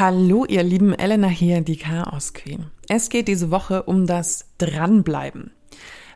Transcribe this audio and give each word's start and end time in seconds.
Hallo, 0.00 0.46
ihr 0.46 0.62
lieben 0.62 0.94
Elena 0.94 1.28
hier, 1.28 1.60
die 1.60 1.76
Chaos 1.76 2.32
Queen. 2.32 2.70
Es 2.88 3.10
geht 3.10 3.28
diese 3.28 3.50
Woche 3.50 3.82
um 3.82 4.06
das 4.06 4.46
Dranbleiben. 4.56 5.50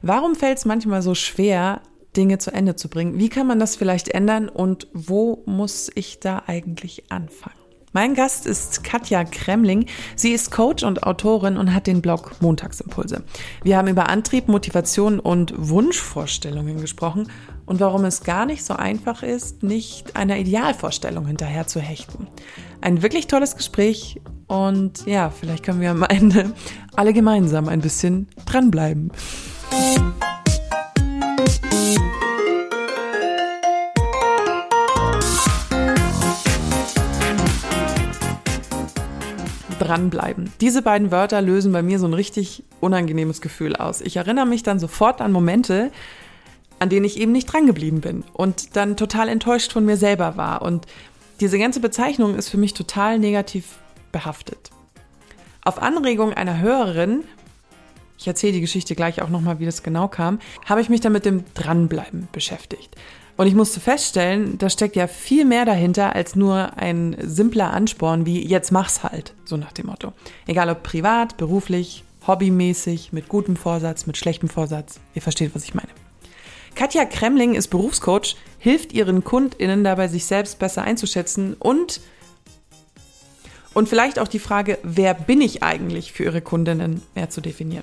Warum 0.00 0.36
fällt 0.36 0.56
es 0.56 0.64
manchmal 0.64 1.02
so 1.02 1.14
schwer, 1.14 1.82
Dinge 2.16 2.38
zu 2.38 2.50
Ende 2.50 2.76
zu 2.76 2.88
bringen? 2.88 3.18
Wie 3.18 3.28
kann 3.28 3.46
man 3.46 3.58
das 3.58 3.76
vielleicht 3.76 4.08
ändern 4.08 4.48
und 4.48 4.88
wo 4.94 5.42
muss 5.44 5.90
ich 5.94 6.18
da 6.18 6.44
eigentlich 6.46 7.12
anfangen? 7.12 7.63
Mein 7.94 8.14
Gast 8.14 8.44
ist 8.44 8.82
Katja 8.82 9.22
Kremling. 9.22 9.86
Sie 10.16 10.32
ist 10.32 10.50
Coach 10.50 10.82
und 10.82 11.04
Autorin 11.04 11.56
und 11.56 11.72
hat 11.72 11.86
den 11.86 12.02
Blog 12.02 12.32
Montagsimpulse. 12.40 13.22
Wir 13.62 13.76
haben 13.76 13.86
über 13.86 14.08
Antrieb, 14.08 14.48
Motivation 14.48 15.20
und 15.20 15.54
Wunschvorstellungen 15.56 16.80
gesprochen 16.80 17.30
und 17.66 17.78
warum 17.78 18.04
es 18.04 18.24
gar 18.24 18.46
nicht 18.46 18.64
so 18.64 18.74
einfach 18.74 19.22
ist, 19.22 19.62
nicht 19.62 20.16
einer 20.16 20.38
Idealvorstellung 20.38 21.28
hinterher 21.28 21.68
zu 21.68 21.78
hechten. 21.78 22.26
Ein 22.80 23.00
wirklich 23.00 23.28
tolles 23.28 23.54
Gespräch 23.54 24.20
und 24.48 25.06
ja, 25.06 25.30
vielleicht 25.30 25.62
können 25.62 25.80
wir 25.80 25.92
am 25.92 26.02
Ende 26.02 26.52
alle 26.96 27.12
gemeinsam 27.12 27.68
ein 27.68 27.80
bisschen 27.80 28.26
dranbleiben. 28.44 29.12
Dranbleiben. 39.84 40.52
Diese 40.60 40.82
beiden 40.82 41.10
Wörter 41.10 41.42
lösen 41.42 41.72
bei 41.72 41.82
mir 41.82 41.98
so 41.98 42.06
ein 42.06 42.14
richtig 42.14 42.64
unangenehmes 42.80 43.40
Gefühl 43.40 43.76
aus. 43.76 44.00
Ich 44.00 44.16
erinnere 44.16 44.46
mich 44.46 44.62
dann 44.62 44.78
sofort 44.78 45.20
an 45.20 45.32
Momente, 45.32 45.90
an 46.78 46.88
denen 46.88 47.04
ich 47.04 47.18
eben 47.18 47.32
nicht 47.32 47.46
drangeblieben 47.46 48.00
bin 48.00 48.24
und 48.32 48.76
dann 48.76 48.96
total 48.96 49.28
enttäuscht 49.28 49.72
von 49.72 49.84
mir 49.84 49.96
selber 49.96 50.36
war. 50.36 50.62
Und 50.62 50.86
diese 51.40 51.58
ganze 51.58 51.80
Bezeichnung 51.80 52.34
ist 52.34 52.48
für 52.48 52.56
mich 52.56 52.74
total 52.74 53.18
negativ 53.18 53.78
behaftet. 54.12 54.70
Auf 55.62 55.80
Anregung 55.80 56.32
einer 56.32 56.60
Hörerin, 56.60 57.24
ich 58.18 58.26
erzähle 58.26 58.54
die 58.54 58.60
Geschichte 58.60 58.94
gleich 58.94 59.22
auch 59.22 59.28
nochmal, 59.28 59.58
wie 59.58 59.66
das 59.66 59.82
genau 59.82 60.08
kam, 60.08 60.38
habe 60.64 60.80
ich 60.80 60.88
mich 60.88 61.00
dann 61.00 61.12
mit 61.12 61.24
dem 61.24 61.44
Dranbleiben 61.54 62.28
beschäftigt. 62.32 62.96
Und 63.36 63.48
ich 63.48 63.54
musste 63.54 63.80
feststellen, 63.80 64.58
da 64.58 64.70
steckt 64.70 64.94
ja 64.94 65.08
viel 65.08 65.44
mehr 65.44 65.64
dahinter 65.64 66.14
als 66.14 66.36
nur 66.36 66.76
ein 66.76 67.16
simpler 67.20 67.72
Ansporn 67.72 68.26
wie 68.26 68.46
jetzt 68.46 68.70
mach's 68.70 69.02
halt, 69.02 69.34
so 69.44 69.56
nach 69.56 69.72
dem 69.72 69.86
Motto. 69.86 70.12
Egal 70.46 70.70
ob 70.70 70.84
privat, 70.84 71.36
beruflich, 71.36 72.04
hobbymäßig, 72.26 73.12
mit 73.12 73.28
gutem 73.28 73.56
Vorsatz, 73.56 74.06
mit 74.06 74.16
schlechtem 74.16 74.48
Vorsatz. 74.48 75.00
Ihr 75.14 75.22
versteht, 75.22 75.54
was 75.54 75.64
ich 75.64 75.74
meine. 75.74 75.88
Katja 76.76 77.04
Kremling 77.04 77.54
ist 77.54 77.68
Berufscoach, 77.68 78.36
hilft 78.58 78.92
ihren 78.92 79.24
KundInnen 79.24 79.84
dabei, 79.84 80.08
sich 80.08 80.24
selbst 80.26 80.58
besser 80.58 80.82
einzuschätzen 80.82 81.54
und 81.58 82.00
und 83.74 83.88
vielleicht 83.88 84.20
auch 84.20 84.28
die 84.28 84.38
Frage, 84.38 84.78
wer 84.84 85.14
bin 85.14 85.40
ich 85.40 85.64
eigentlich 85.64 86.12
für 86.12 86.22
ihre 86.22 86.40
Kundinnen 86.40 87.02
mehr 87.16 87.28
zu 87.28 87.40
definieren. 87.40 87.82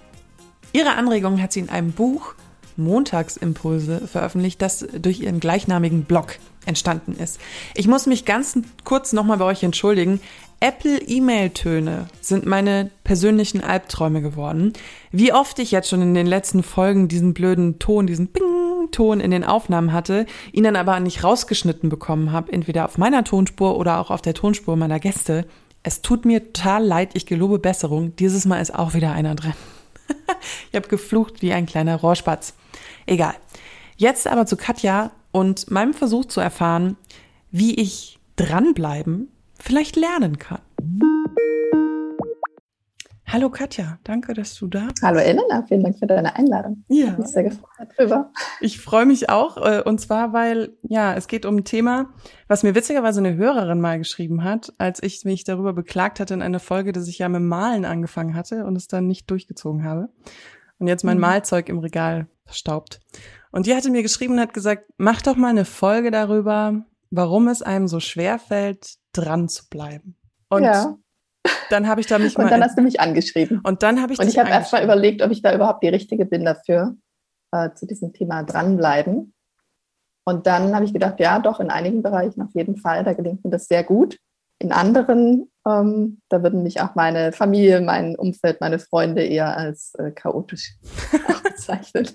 Ihre 0.72 0.94
Anregungen 0.94 1.42
hat 1.42 1.52
sie 1.52 1.60
in 1.60 1.70
einem 1.70 1.92
Buch 1.92 2.34
Montagsimpulse 2.78 4.08
veröffentlicht, 4.08 4.62
das 4.62 4.86
durch 5.00 5.22
ihren 5.22 5.40
gleichnamigen 5.40 6.04
Blog 6.04 6.38
entstanden 6.66 7.16
ist. 7.18 7.40
Ich 7.76 7.88
muss 7.88 8.06
mich 8.06 8.26
ganz 8.26 8.58
kurz 8.84 9.14
nochmal 9.14 9.38
bei 9.38 9.46
euch 9.46 9.64
entschuldigen. 9.64 10.20
Apple-E-Mail-Töne 10.60 12.08
sind 12.22 12.46
meine 12.46 12.92
persönlichen 13.04 13.64
Albträume 13.64 14.22
geworden. 14.22 14.74
Wie 15.12 15.34
oft 15.34 15.58
ich 15.58 15.72
jetzt 15.72 15.90
schon 15.90 16.04
in 16.04 16.14
den 16.14 16.28
letzten 16.28 16.62
Folgen 16.62 17.08
diesen 17.08 17.34
blöden 17.34 17.80
Ton, 17.80 18.06
diesen 18.06 18.28
Ping-Ton 18.28 19.22
in 19.22 19.32
den 19.32 19.44
Aufnahmen 19.44 19.92
hatte, 19.92 20.28
ihn 20.52 20.64
dann 20.64 20.76
aber 20.76 21.00
nicht 21.00 21.24
rausgeschnitten 21.24 21.90
bekommen 21.90 22.32
habe, 22.32 22.54
entweder 22.54 22.86
auf 22.86 23.00
meiner 23.00 23.24
Tonspur 23.24 23.76
oder 23.76 24.00
auch 24.00 24.12
auf 24.12 24.22
der 24.22 24.36
Tonspur 24.36 24.76
meiner 24.76 25.00
Gäste. 25.00 25.48
Es 25.82 26.04
tut 26.04 26.26
mir 26.26 26.54
total 26.54 26.86
leid, 26.86 27.12
ich 27.16 27.26
gelobe 27.26 27.58
Besserung. 27.58 28.16
Dieses 28.18 28.46
Mal 28.46 28.62
ist 28.62 28.76
auch 28.76 28.94
wieder 28.94 29.14
einer 29.14 29.34
drin. 29.34 29.54
ich 30.72 30.76
habe 30.76 30.88
geflucht 30.88 31.42
wie 31.42 31.54
ein 31.54 31.66
kleiner 31.66 31.98
Rohrspatz. 31.98 32.54
Egal. 33.06 33.36
Jetzt 33.98 34.28
aber 34.28 34.46
zu 34.46 34.58
Katja 34.58 35.12
und 35.32 35.70
meinem 35.70 35.94
Versuch 35.94 36.26
zu 36.26 36.40
erfahren, 36.40 36.98
wie 37.52 37.76
ich 37.76 38.20
dranbleiben 38.36 39.30
vielleicht 39.60 39.96
lernen 39.96 40.40
kann. 40.40 40.60
Hallo 43.34 43.50
Katja, 43.50 43.98
danke, 44.04 44.34
dass 44.34 44.56
du 44.56 44.68
da 44.68 44.88
bist. 44.88 45.02
Hallo 45.02 45.20
Elena, 45.20 45.64
vielen 45.66 45.84
Dank 45.84 45.98
für 45.98 46.06
deine 46.06 46.36
Einladung. 46.36 46.84
Ja. 46.90 47.12
Ich 47.12 47.16
bin 47.16 47.26
sehr 47.26 47.44
gefreut 47.44 47.88
drüber. 47.96 48.34
Ich 48.60 48.82
freue 48.82 49.06
mich 49.06 49.30
auch, 49.30 49.56
äh, 49.56 49.82
und 49.86 50.02
zwar, 50.02 50.34
weil, 50.34 50.76
ja, 50.82 51.14
es 51.14 51.28
geht 51.30 51.46
um 51.46 51.56
ein 51.56 51.64
Thema, 51.64 52.14
was 52.50 52.64
mir 52.64 52.76
witzigerweise 52.76 53.22
eine 53.22 53.38
Hörerin 53.38 53.80
mal 53.80 54.00
geschrieben 54.00 54.44
hat, 54.44 54.74
als 54.80 55.02
ich 55.02 55.24
mich 55.24 55.46
darüber 55.46 55.72
beklagt 55.72 56.20
hatte 56.20 56.34
in 56.34 56.42
einer 56.42 56.60
Folge, 56.60 56.92
dass 56.92 57.08
ich 57.08 57.20
ja 57.20 57.30
mit 57.30 57.42
Malen 57.42 57.86
angefangen 57.86 58.36
hatte 58.36 58.66
und 58.66 58.76
es 58.76 58.90
dann 58.90 59.08
nicht 59.08 59.32
durchgezogen 59.32 59.86
habe. 59.86 60.10
Und 60.80 60.88
jetzt 60.88 61.06
mein 61.06 61.16
mhm. 61.16 61.22
Malzeug 61.22 61.70
im 61.70 61.80
Regal 61.80 62.28
verstaubt. 62.44 63.00
Und 63.54 63.66
die 63.66 63.74
hatte 63.74 63.92
mir 63.92 64.04
geschrieben 64.04 64.34
und 64.34 64.42
hat 64.42 64.54
gesagt, 64.54 64.90
mach 64.98 65.22
doch 65.22 65.38
mal 65.38 65.52
eine 65.52 65.64
Folge 65.64 66.12
darüber, 66.12 66.84
warum 67.12 67.48
es 67.48 67.62
einem 67.62 67.88
so 67.88 68.02
schwer 68.02 68.40
fällt, 68.40 68.96
dran 69.14 69.48
zu 69.48 69.70
bleiben. 69.70 70.18
Und 70.50 70.64
ja. 70.64 70.98
Dann 71.70 71.88
habe 71.88 72.02
ich 72.02 72.08
da 72.08 72.20
mich 72.20 72.38
mal. 72.38 72.46
Und 72.46 72.52
dann 72.52 72.64
hast 72.64 72.78
du 72.78 72.82
mich 72.82 73.00
angeschrieben. 73.00 73.62
Und 73.64 73.84
dann 73.84 74.02
habe 74.02 74.14
ich 74.14 74.20
Und 74.20 74.28
ich 74.28 74.38
habe 74.38 74.50
erst 74.50 74.72
mal 74.74 74.84
überlegt, 74.84 75.22
ob 75.22 75.32
ich 75.32 75.42
da 75.42 75.54
überhaupt 75.54 75.84
die 75.84 75.90
richtige 75.90 76.26
bin 76.26 76.46
dafür, 76.46 76.96
äh, 77.52 77.72
zu 77.74 77.86
diesem 77.86 78.14
Thema 78.14 78.44
dranbleiben. 78.44 79.34
Und 80.24 80.48
dann 80.48 80.76
habe 80.76 80.86
ich 80.86 80.94
gedacht, 80.94 81.20
ja, 81.20 81.40
doch, 81.40 81.60
in 81.60 81.70
einigen 81.70 82.04
Bereichen 82.04 82.42
auf 82.42 82.54
jeden 82.54 82.78
Fall, 82.78 83.04
da 83.04 83.14
gelingt 83.14 83.44
mir 83.44 83.52
das 83.52 83.66
sehr 83.66 83.84
gut. 83.84 84.18
In 84.60 84.72
anderen, 84.72 85.50
ähm, 85.68 86.22
da 86.30 86.44
würden 86.44 86.62
mich 86.62 86.82
auch 86.82 86.94
meine 86.94 87.32
Familie, 87.32 87.82
mein 87.82 88.16
Umfeld, 88.16 88.62
meine 88.62 88.78
Freunde 88.78 89.24
eher 89.24 89.58
als 89.58 89.96
äh, 89.96 90.12
chaotisch 90.12 90.76
bezeichnen. 91.44 92.08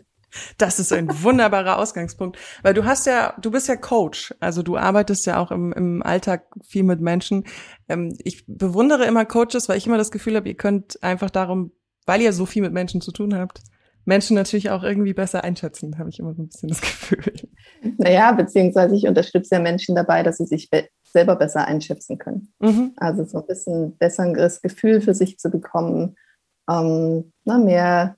Das 0.59 0.79
ist 0.79 0.93
ein 0.93 1.09
wunderbarer 1.23 1.79
Ausgangspunkt, 1.79 2.39
weil 2.63 2.75
du 2.75 2.85
hast 2.85 3.07
ja, 3.07 3.35
du 3.41 3.51
bist 3.51 3.69
ja 3.69 3.77
Coach, 3.77 4.35
also 4.41 4.63
du 4.63 4.77
arbeitest 4.77 5.27
ja 5.27 5.39
auch 5.39 5.51
im, 5.51 5.73
im 5.73 6.03
Alltag 6.03 6.47
viel 6.65 6.83
mit 6.83 7.01
Menschen. 7.01 7.45
Ähm, 7.89 8.17
ich 8.25 8.45
bewundere 8.47 9.05
immer 9.05 9.25
Coaches, 9.25 9.69
weil 9.69 9.79
ich 9.79 9.87
immer 9.87 9.99
das 9.99 10.11
Gefühl 10.11 10.37
habe, 10.37 10.49
ihr 10.49 10.57
könnt 10.57 11.03
einfach 11.03 11.31
darum, 11.31 11.73
weil 12.07 12.21
ihr 12.21 12.33
so 12.33 12.47
viel 12.47 12.63
mit 12.63 12.73
Menschen 12.73 13.01
zu 13.01 13.13
tun 13.13 13.35
habt, 13.35 13.61
Menschen 14.07 14.37
natürlich 14.37 14.71
auch 14.71 14.85
irgendwie 14.85 15.15
besser 15.15 15.45
einschätzen, 15.45 15.99
habe 15.99 16.09
ich 16.09 16.21
immer 16.21 16.33
so 16.35 16.43
ein 16.43 16.49
bisschen 16.49 16.69
das 16.69 16.81
Gefühl. 16.81 17.33
Naja, 17.99 18.33
beziehungsweise 18.33 18.95
ich 18.95 19.07
unterstütze 19.07 19.57
ja 19.57 19.61
Menschen 19.61 19.95
dabei, 19.95 20.23
dass 20.23 20.39
sie 20.39 20.47
sich 20.47 20.71
be 20.71 20.89
selber 21.05 21.37
besser 21.37 21.67
einschätzen 21.67 22.19
können. 22.19 22.53
Mhm. 22.61 22.93
Also 22.97 23.25
so 23.25 23.39
ein 23.39 23.47
bisschen 23.47 23.97
besseres 23.97 24.61
Gefühl 24.61 25.01
für 25.01 25.15
sich 25.15 25.39
zu 25.39 25.51
bekommen, 25.51 26.17
ähm, 26.71 27.33
na, 27.45 27.59
mehr 27.59 28.17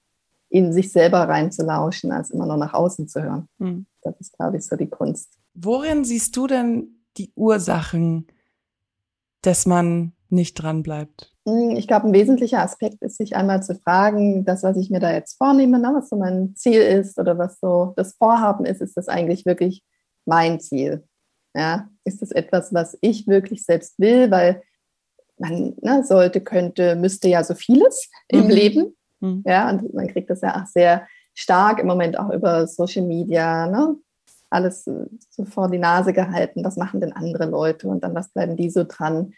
in 0.51 0.73
sich 0.73 0.93
selber 0.93 1.29
reinzulauschen, 1.29 2.11
als 2.13 2.31
immer 2.31 2.47
nur 2.47 2.57
nach 2.57 2.75
außen 2.75 3.09
zu 3.09 3.23
hören. 3.23 3.49
Mhm. 3.59 3.87
Das 4.03 4.15
ist, 4.21 4.37
glaube 4.37 4.57
ich, 4.57 4.67
so 4.67 4.77
die 4.77 4.89
Kunst. 4.89 5.39
Worin 5.55 6.05
siehst 6.05 6.37
du 6.37 6.47
denn 6.47 7.05
die 7.17 7.33
Ursachen, 7.35 8.27
dass 9.43 9.67
man 9.67 10.13
nicht 10.31 10.55
dran 10.55 10.83
bleibt? 10.83 11.33
Hm, 11.47 11.77
ich 11.77 11.87
glaube, 11.87 12.07
ein 12.07 12.13
wesentlicher 12.13 12.63
Aspekt 12.63 13.03
ist, 13.03 13.17
sich 13.17 13.37
einmal 13.37 13.63
zu 13.63 13.75
fragen, 13.75 14.45
das, 14.45 14.63
was 14.63 14.77
ich 14.77 14.91
mir 14.91 15.01
da 15.01 15.13
jetzt 15.13 15.37
vornehme, 15.37 15.79
ne, 15.79 15.93
was 15.95 16.09
so 16.09 16.17
mein 16.17 16.55
Ziel 16.55 16.81
ist 16.81 17.19
oder 17.19 17.39
was 17.39 17.59
so 17.61 17.93
das 17.97 18.15
Vorhaben 18.15 18.65
ist, 18.65 18.81
ist 18.81 18.97
das 18.97 19.09
eigentlich 19.09 19.47
wirklich 19.47 19.83
mein 20.25 20.61
Ziel? 20.61 21.05
Ja, 21.55 21.89
ist 22.05 22.23
das 22.23 22.31
etwas, 22.31 22.73
was 22.73 22.97
ich 23.01 23.27
wirklich 23.27 23.65
selbst 23.65 23.99
will? 23.99 24.31
Weil 24.31 24.63
man 25.39 25.75
ne, 25.81 26.05
sollte, 26.05 26.41
könnte, 26.41 26.97
müsste 26.97 27.29
ja 27.29 27.43
so 27.43 27.55
vieles 27.55 28.11
mhm. 28.31 28.41
im 28.41 28.49
Leben. 28.49 28.97
Mhm. 29.21 29.43
Ja, 29.47 29.71
und 29.71 29.95
man 29.95 30.09
kriegt 30.09 30.31
das 30.31 30.41
ja 30.41 30.61
auch 30.61 30.67
sehr 30.67 31.07
stark 31.35 31.79
im 31.79 31.87
Moment 31.87 32.19
auch 32.19 32.31
über 32.31 32.67
Social 32.67 33.05
Media, 33.05 33.67
ne? 33.67 33.97
alles 34.51 34.85
so 34.85 35.45
vor 35.45 35.71
die 35.71 35.79
Nase 35.79 36.13
gehalten, 36.13 36.65
was 36.65 36.77
machen 36.77 37.01
denn 37.01 37.13
andere 37.13 37.47
Leute 37.47 37.89
und 37.89 38.03
dann 38.03 38.15
was 38.15 38.31
bleiben 38.31 38.57
die 38.57 38.71
so 38.71 38.85
dran. 38.85 39.35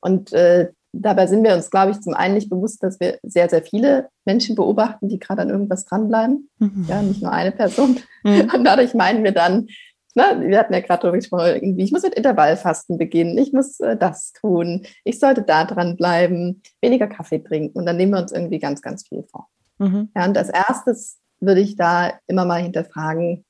Und 0.00 0.32
äh, 0.32 0.70
dabei 0.92 1.26
sind 1.26 1.44
wir 1.44 1.54
uns, 1.54 1.70
glaube 1.70 1.92
ich, 1.92 2.00
zum 2.00 2.14
einen 2.14 2.34
nicht 2.34 2.50
bewusst, 2.50 2.82
dass 2.82 3.00
wir 3.00 3.18
sehr, 3.22 3.48
sehr 3.48 3.62
viele 3.62 4.08
Menschen 4.24 4.56
beobachten, 4.56 5.08
die 5.08 5.18
gerade 5.18 5.42
an 5.42 5.50
irgendwas 5.50 5.84
dranbleiben. 5.84 6.50
Mhm. 6.58 6.86
Ja, 6.88 7.02
nicht 7.02 7.22
nur 7.22 7.32
eine 7.32 7.52
Person. 7.52 8.00
Mhm. 8.24 8.50
Und 8.54 8.64
dadurch 8.64 8.94
meinen 8.94 9.24
wir 9.24 9.32
dann, 9.32 9.68
Ne, 10.14 10.24
wir 10.40 10.58
hatten 10.58 10.72
ja 10.72 10.80
gerade 10.80 11.02
darüber 11.02 11.18
gesprochen, 11.18 11.54
irgendwie, 11.54 11.84
ich 11.84 11.92
muss 11.92 12.02
mit 12.02 12.14
Intervallfasten 12.14 12.98
beginnen, 12.98 13.38
ich 13.38 13.52
muss 13.52 13.78
äh, 13.78 13.96
das 13.96 14.32
tun, 14.32 14.84
ich 15.04 15.20
sollte 15.20 15.42
da 15.42 15.64
dran 15.64 15.96
bleiben, 15.96 16.62
weniger 16.82 17.06
Kaffee 17.06 17.38
trinken 17.38 17.78
und 17.78 17.86
dann 17.86 17.96
nehmen 17.96 18.12
wir 18.12 18.20
uns 18.20 18.32
irgendwie 18.32 18.58
ganz, 18.58 18.82
ganz 18.82 19.06
viel 19.06 19.22
vor. 19.22 19.48
Mhm. 19.78 20.10
Ja, 20.16 20.26
und 20.26 20.36
als 20.36 20.48
erstes 20.48 21.18
würde 21.38 21.60
ich 21.60 21.76
da 21.76 22.18
immer 22.26 22.44
mal 22.44 22.60
hinterfragen, 22.60 23.44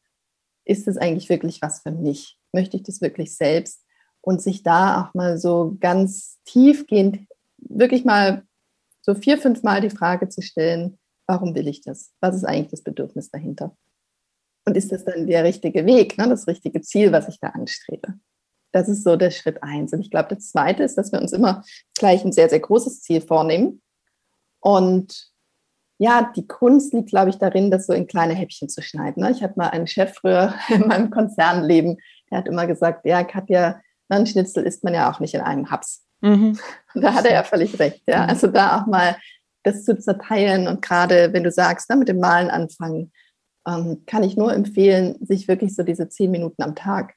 ist 0.64 0.86
es 0.86 0.96
eigentlich 0.96 1.28
wirklich 1.28 1.62
was 1.62 1.80
für 1.80 1.90
mich? 1.90 2.38
Möchte 2.52 2.76
ich 2.76 2.82
das 2.82 3.00
wirklich 3.00 3.36
selbst? 3.36 3.82
Und 4.20 4.42
sich 4.42 4.62
da 4.62 5.02
auch 5.02 5.14
mal 5.14 5.38
so 5.38 5.76
ganz 5.80 6.38
tiefgehend, 6.44 7.26
wirklich 7.56 8.04
mal 8.04 8.42
so 9.00 9.14
vier, 9.14 9.38
fünf 9.38 9.62
Mal 9.62 9.80
die 9.80 9.90
Frage 9.90 10.28
zu 10.28 10.42
stellen, 10.42 10.98
warum 11.26 11.54
will 11.54 11.68
ich 11.68 11.80
das? 11.80 12.12
Was 12.20 12.36
ist 12.36 12.44
eigentlich 12.44 12.70
das 12.70 12.82
Bedürfnis 12.82 13.30
dahinter? 13.30 13.74
Und 14.70 14.76
ist 14.76 14.92
das 14.92 15.04
dann 15.04 15.26
der 15.26 15.42
richtige 15.42 15.84
Weg, 15.84 16.16
ne, 16.16 16.28
das 16.28 16.46
richtige 16.46 16.80
Ziel, 16.80 17.10
was 17.10 17.26
ich 17.26 17.40
da 17.40 17.48
anstrebe? 17.48 18.14
Das 18.70 18.88
ist 18.88 19.02
so 19.02 19.16
der 19.16 19.32
Schritt 19.32 19.64
eins. 19.64 19.92
Und 19.92 19.98
ich 19.98 20.12
glaube, 20.12 20.32
das 20.32 20.48
zweite 20.48 20.84
ist, 20.84 20.96
dass 20.96 21.10
wir 21.10 21.20
uns 21.20 21.32
immer 21.32 21.64
gleich 21.98 22.24
ein 22.24 22.30
sehr, 22.30 22.48
sehr 22.48 22.60
großes 22.60 23.00
Ziel 23.00 23.20
vornehmen. 23.20 23.82
Und 24.60 25.28
ja, 25.98 26.30
die 26.36 26.46
Kunst 26.46 26.94
liegt, 26.94 27.08
glaube 27.08 27.30
ich, 27.30 27.38
darin, 27.38 27.72
das 27.72 27.88
so 27.88 27.92
in 27.92 28.06
kleine 28.06 28.34
Häppchen 28.34 28.68
zu 28.68 28.80
schneiden. 28.80 29.24
Ne? 29.24 29.32
Ich 29.32 29.42
hatte 29.42 29.54
mal 29.56 29.70
einen 29.70 29.88
Chef 29.88 30.14
früher 30.14 30.54
in 30.68 30.86
meinem 30.86 31.10
Konzernleben, 31.10 31.96
der 32.30 32.38
hat 32.38 32.46
immer 32.46 32.68
gesagt, 32.68 33.04
ja, 33.06 33.24
Katja, 33.24 33.80
ein 34.08 34.24
Schnitzel 34.24 34.62
isst 34.62 34.84
man 34.84 34.94
ja 34.94 35.10
auch 35.10 35.18
nicht 35.18 35.34
in 35.34 35.40
einem 35.40 35.68
Haps. 35.68 36.04
Mhm. 36.20 36.56
Und 36.94 37.02
da 37.02 37.12
hat 37.12 37.24
er 37.24 37.32
ja 37.32 37.42
völlig 37.42 37.76
recht. 37.80 38.02
Ja? 38.06 38.24
Also 38.24 38.46
da 38.46 38.80
auch 38.80 38.86
mal 38.86 39.16
das 39.64 39.84
zu 39.84 39.98
zerteilen 39.98 40.68
und 40.68 40.80
gerade 40.80 41.32
wenn 41.32 41.42
du 41.42 41.50
sagst, 41.50 41.90
ne, 41.90 41.96
mit 41.96 42.06
dem 42.06 42.20
Malen 42.20 42.50
anfangen, 42.50 43.10
ähm, 43.66 44.04
kann 44.06 44.22
ich 44.22 44.36
nur 44.36 44.52
empfehlen, 44.52 45.16
sich 45.20 45.48
wirklich 45.48 45.74
so 45.74 45.82
diese 45.82 46.08
zehn 46.08 46.30
Minuten 46.30 46.62
am 46.62 46.74
Tag 46.74 47.14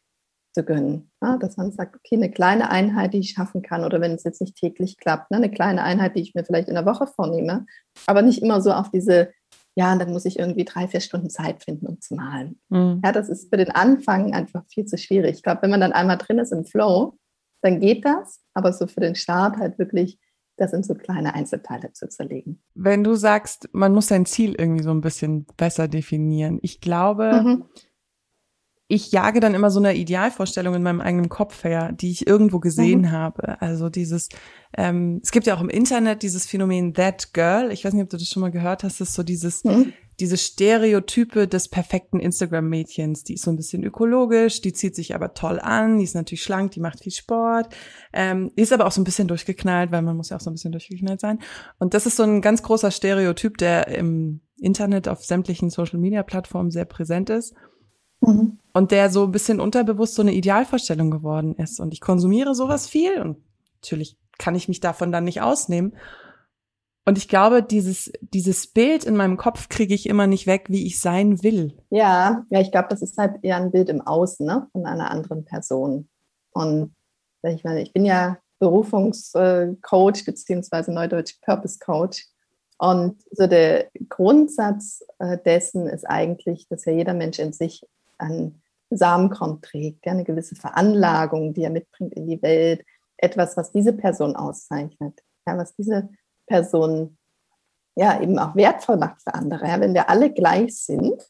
zu 0.54 0.64
gönnen. 0.64 1.12
Ja, 1.22 1.38
dass 1.38 1.58
man 1.58 1.72
sagt, 1.72 1.96
okay, 1.96 2.16
eine 2.16 2.32
kleine 2.32 2.70
Einheit, 2.70 3.14
die 3.14 3.20
ich 3.20 3.32
schaffen 3.32 3.62
kann, 3.62 3.84
oder 3.84 4.02
wenn 4.02 4.12
es 4.12 4.24
jetzt 4.24 4.42
nicht 4.42 4.56
täglich 4.56 4.98
klappt, 4.98 5.32
ne, 5.32 5.38
eine 5.38 5.52
kleine 5.52 5.84
Einheit, 5.84 6.16
die 6.16 6.22
ich 6.22 6.36
mir 6.36 6.44
vielleicht 6.44 6.68
in 6.68 6.76
der 6.76 6.86
Woche 6.86 7.08
vornehme, 7.08 7.66
aber 8.06 8.22
nicht 8.22 8.42
immer 8.42 8.62
so 8.62 8.72
auf 8.72 8.92
diese, 8.92 9.34
ja, 9.76 9.96
dann 9.96 10.12
muss 10.12 10.26
ich 10.26 10.38
irgendwie 10.38 10.66
drei, 10.66 10.88
vier 10.88 11.00
Stunden 11.00 11.30
Zeit 11.30 11.64
finden, 11.64 11.88
um 11.88 12.00
zu 12.00 12.16
malen. 12.16 12.60
Mhm. 12.70 13.02
Ja, 13.04 13.12
das 13.12 13.30
ist 13.30 13.50
für 13.50 13.58
den 13.58 13.72
Anfang 13.72 14.34
einfach 14.34 14.64
viel 14.68 14.86
zu 14.86 14.98
schwierig. 14.98 15.38
Ich 15.38 15.44
glaube, 15.44 15.64
wenn 15.64 15.72
man 15.72 15.82
dann 15.82 15.94
einmal 15.94 16.18
drin 16.18 16.40
ist 16.40 16.52
im 16.52 16.66
Flow, 16.66 17.18
dann 17.64 17.80
geht 17.80 18.06
das, 18.06 18.42
aber 18.54 18.74
so 18.74 18.88
für 18.88 19.00
den 19.00 19.16
Start 19.16 19.58
halt 19.58 19.80
wirklich 19.80 20.20
das 20.58 20.74
in 20.74 20.84
so 20.84 20.94
kleine 20.94 21.34
Einzelteile 21.34 21.94
zu 21.94 22.08
zerlegen. 22.08 22.62
Wenn 22.76 23.04
du 23.04 23.16
sagst, 23.16 23.70
man 23.74 23.94
muss 23.94 24.08
sein 24.08 24.26
Ziel 24.26 24.56
irgendwie 24.56 24.84
so 24.84 24.92
ein 24.92 25.02
bisschen 25.02 25.46
besser 25.58 25.88
definieren. 25.88 26.60
Ich 26.62 26.82
glaube, 26.82 27.42
mhm 27.44 27.64
ich 28.94 29.12
jage 29.12 29.40
dann 29.40 29.56
immer 29.56 29.72
so 29.72 29.80
eine 29.80 29.96
Idealvorstellung 29.96 30.76
in 30.76 30.84
meinem 30.84 31.02
eigenen 31.02 31.30
Kopf 31.30 31.64
her, 31.64 31.92
die 31.92 32.12
ich 32.12 32.28
irgendwo 32.28 32.60
gesehen 32.60 33.02
mhm. 33.02 33.12
habe. 33.12 33.62
Also 33.62 33.90
dieses, 33.90 34.30
ähm, 34.78 35.20
es 35.24 35.32
gibt 35.32 35.48
ja 35.48 35.56
auch 35.56 35.62
im 35.62 35.70
Internet 35.70 36.22
dieses 36.22 36.46
Phänomen 36.46 36.94
That 36.94 37.34
Girl. 37.34 37.72
Ich 37.72 37.84
weiß 37.84 37.94
nicht, 37.94 38.04
ob 38.04 38.10
du 38.10 38.18
das 38.18 38.28
schon 38.28 38.42
mal 38.42 38.52
gehört 38.52 38.84
hast. 38.84 39.00
Das 39.00 39.10
ist 39.10 39.16
so 39.16 39.24
dieses, 39.24 39.64
mhm. 39.64 39.94
Diese 40.24 40.38
Stereotype 40.38 41.50
des 41.50 41.68
perfekten 41.68 42.22
Instagram-Mädchens. 42.22 43.26
Die 43.26 43.34
ist 43.34 43.44
so 43.44 43.52
ein 43.52 43.58
bisschen 43.58 43.84
ökologisch, 43.84 44.62
die 44.62 44.72
zieht 44.72 44.96
sich 44.96 45.14
aber 45.16 45.34
toll 45.34 45.60
an, 45.60 45.98
die 45.98 46.06
ist 46.06 46.16
natürlich 46.16 46.44
schlank, 46.44 46.72
die 46.72 46.80
macht 46.80 47.04
viel 47.04 47.12
Sport, 47.12 47.76
ähm, 48.14 48.50
ist 48.56 48.72
aber 48.72 48.88
auch 48.88 48.94
so 48.94 49.02
ein 49.02 49.04
bisschen 49.04 49.28
durchgeknallt, 49.28 49.92
weil 49.92 50.02
man 50.02 50.16
muss 50.16 50.30
ja 50.30 50.38
auch 50.38 50.42
so 50.42 50.50
ein 50.50 50.54
bisschen 50.54 50.72
durchgeknallt 50.72 51.20
sein. 51.20 51.40
Und 51.78 51.94
das 51.94 52.06
ist 52.06 52.16
so 52.16 52.24
ein 52.24 52.42
ganz 52.42 52.64
großer 52.64 52.90
Stereotyp, 52.90 53.58
der 53.58 53.90
im 53.90 54.40
Internet 54.62 55.10
auf 55.10 55.26
sämtlichen 55.26 55.70
Social-Media-Plattformen 55.70 56.72
sehr 56.72 56.86
präsent 56.86 57.30
ist. 57.30 57.54
Mhm. 58.22 58.60
Und 58.72 58.92
der 58.92 59.10
so 59.10 59.26
ein 59.26 59.32
bisschen 59.34 59.60
unterbewusst 59.60 60.16
so 60.16 60.22
eine 60.22 60.34
Idealvorstellung 60.34 61.12
geworden 61.12 61.54
ist. 61.56 61.82
Und 61.82 61.94
ich 61.94 62.00
konsumiere 62.00 62.56
sowas 62.56 62.88
viel 62.88 63.20
und 63.22 63.40
natürlich 63.82 64.18
kann 64.38 64.56
ich 64.56 64.70
mich 64.70 64.80
davon 64.80 65.12
dann 65.12 65.26
nicht 65.26 65.42
ausnehmen. 65.42 65.98
Und 67.06 67.18
ich 67.18 67.28
glaube, 67.28 67.62
dieses, 67.64 68.12
dieses 68.22 68.68
Bild 68.68 69.04
in 69.04 69.18
meinem 69.18 69.36
Kopf 69.36 69.68
kriege 69.68 69.94
ich 69.94 70.08
immer 70.08 70.26
nicht 70.26 70.48
weg, 70.48 70.68
wie 70.70 70.86
ich 70.86 71.02
sein 71.02 71.44
will. 71.44 71.78
Ja, 71.90 72.46
ja, 72.50 72.62
ich 72.62 72.72
glaube, 72.72 72.88
das 72.90 73.02
ist 73.02 73.18
halt 73.18 73.44
eher 73.44 73.58
ein 73.58 73.72
Bild 73.72 73.90
im 73.90 74.02
Außen, 74.02 74.46
ne, 74.46 74.68
von 74.72 74.86
einer 74.86 75.12
anderen 75.12 75.44
Person. 75.44 76.08
Und 76.54 76.96
ich 77.42 77.64
meine, 77.66 77.82
ich 77.82 77.92
bin 77.92 78.06
ja 78.06 78.38
Berufungscoach 78.60 80.26
beziehungsweise 80.26 80.94
Neudeutsch 80.94 81.40
Purpose 81.42 81.80
Coach. 81.80 82.26
Und 82.78 83.22
so 83.32 83.48
der 83.48 83.90
Grundsatz 84.08 85.04
äh, 85.20 85.38
dessen 85.46 85.88
ist 85.88 86.06
eigentlich, 86.06 86.68
dass 86.70 86.86
ja 86.86 86.94
jeder 86.94 87.14
Mensch 87.14 87.40
in 87.40 87.52
sich 87.52 87.86
an 88.18 88.62
Samenkorn 88.90 89.62
trägt, 89.62 90.06
ja, 90.06 90.14
eine 90.14 90.24
gewisse 90.24 90.56
Veranlagung, 90.56 91.54
die 91.54 91.64
er 91.64 91.70
mitbringt 91.70 92.14
in 92.14 92.28
die 92.28 92.42
Welt, 92.42 92.86
etwas, 93.18 93.58
was 93.58 93.72
diese 93.72 93.94
Person 93.94 94.36
auszeichnet, 94.36 95.22
ja, 95.46 95.58
was 95.58 95.76
diese 95.76 96.10
Person 96.48 97.18
ja 97.96 98.22
eben 98.22 98.40
auch 98.40 98.56
wertvoll 98.56 98.98
macht 98.98 99.22
für 99.22 99.34
andere. 99.34 99.68
Ja. 99.68 99.80
Wenn 99.80 99.94
wir 99.94 100.10
alle 100.10 100.32
gleich 100.32 100.78
sind, 100.78 101.22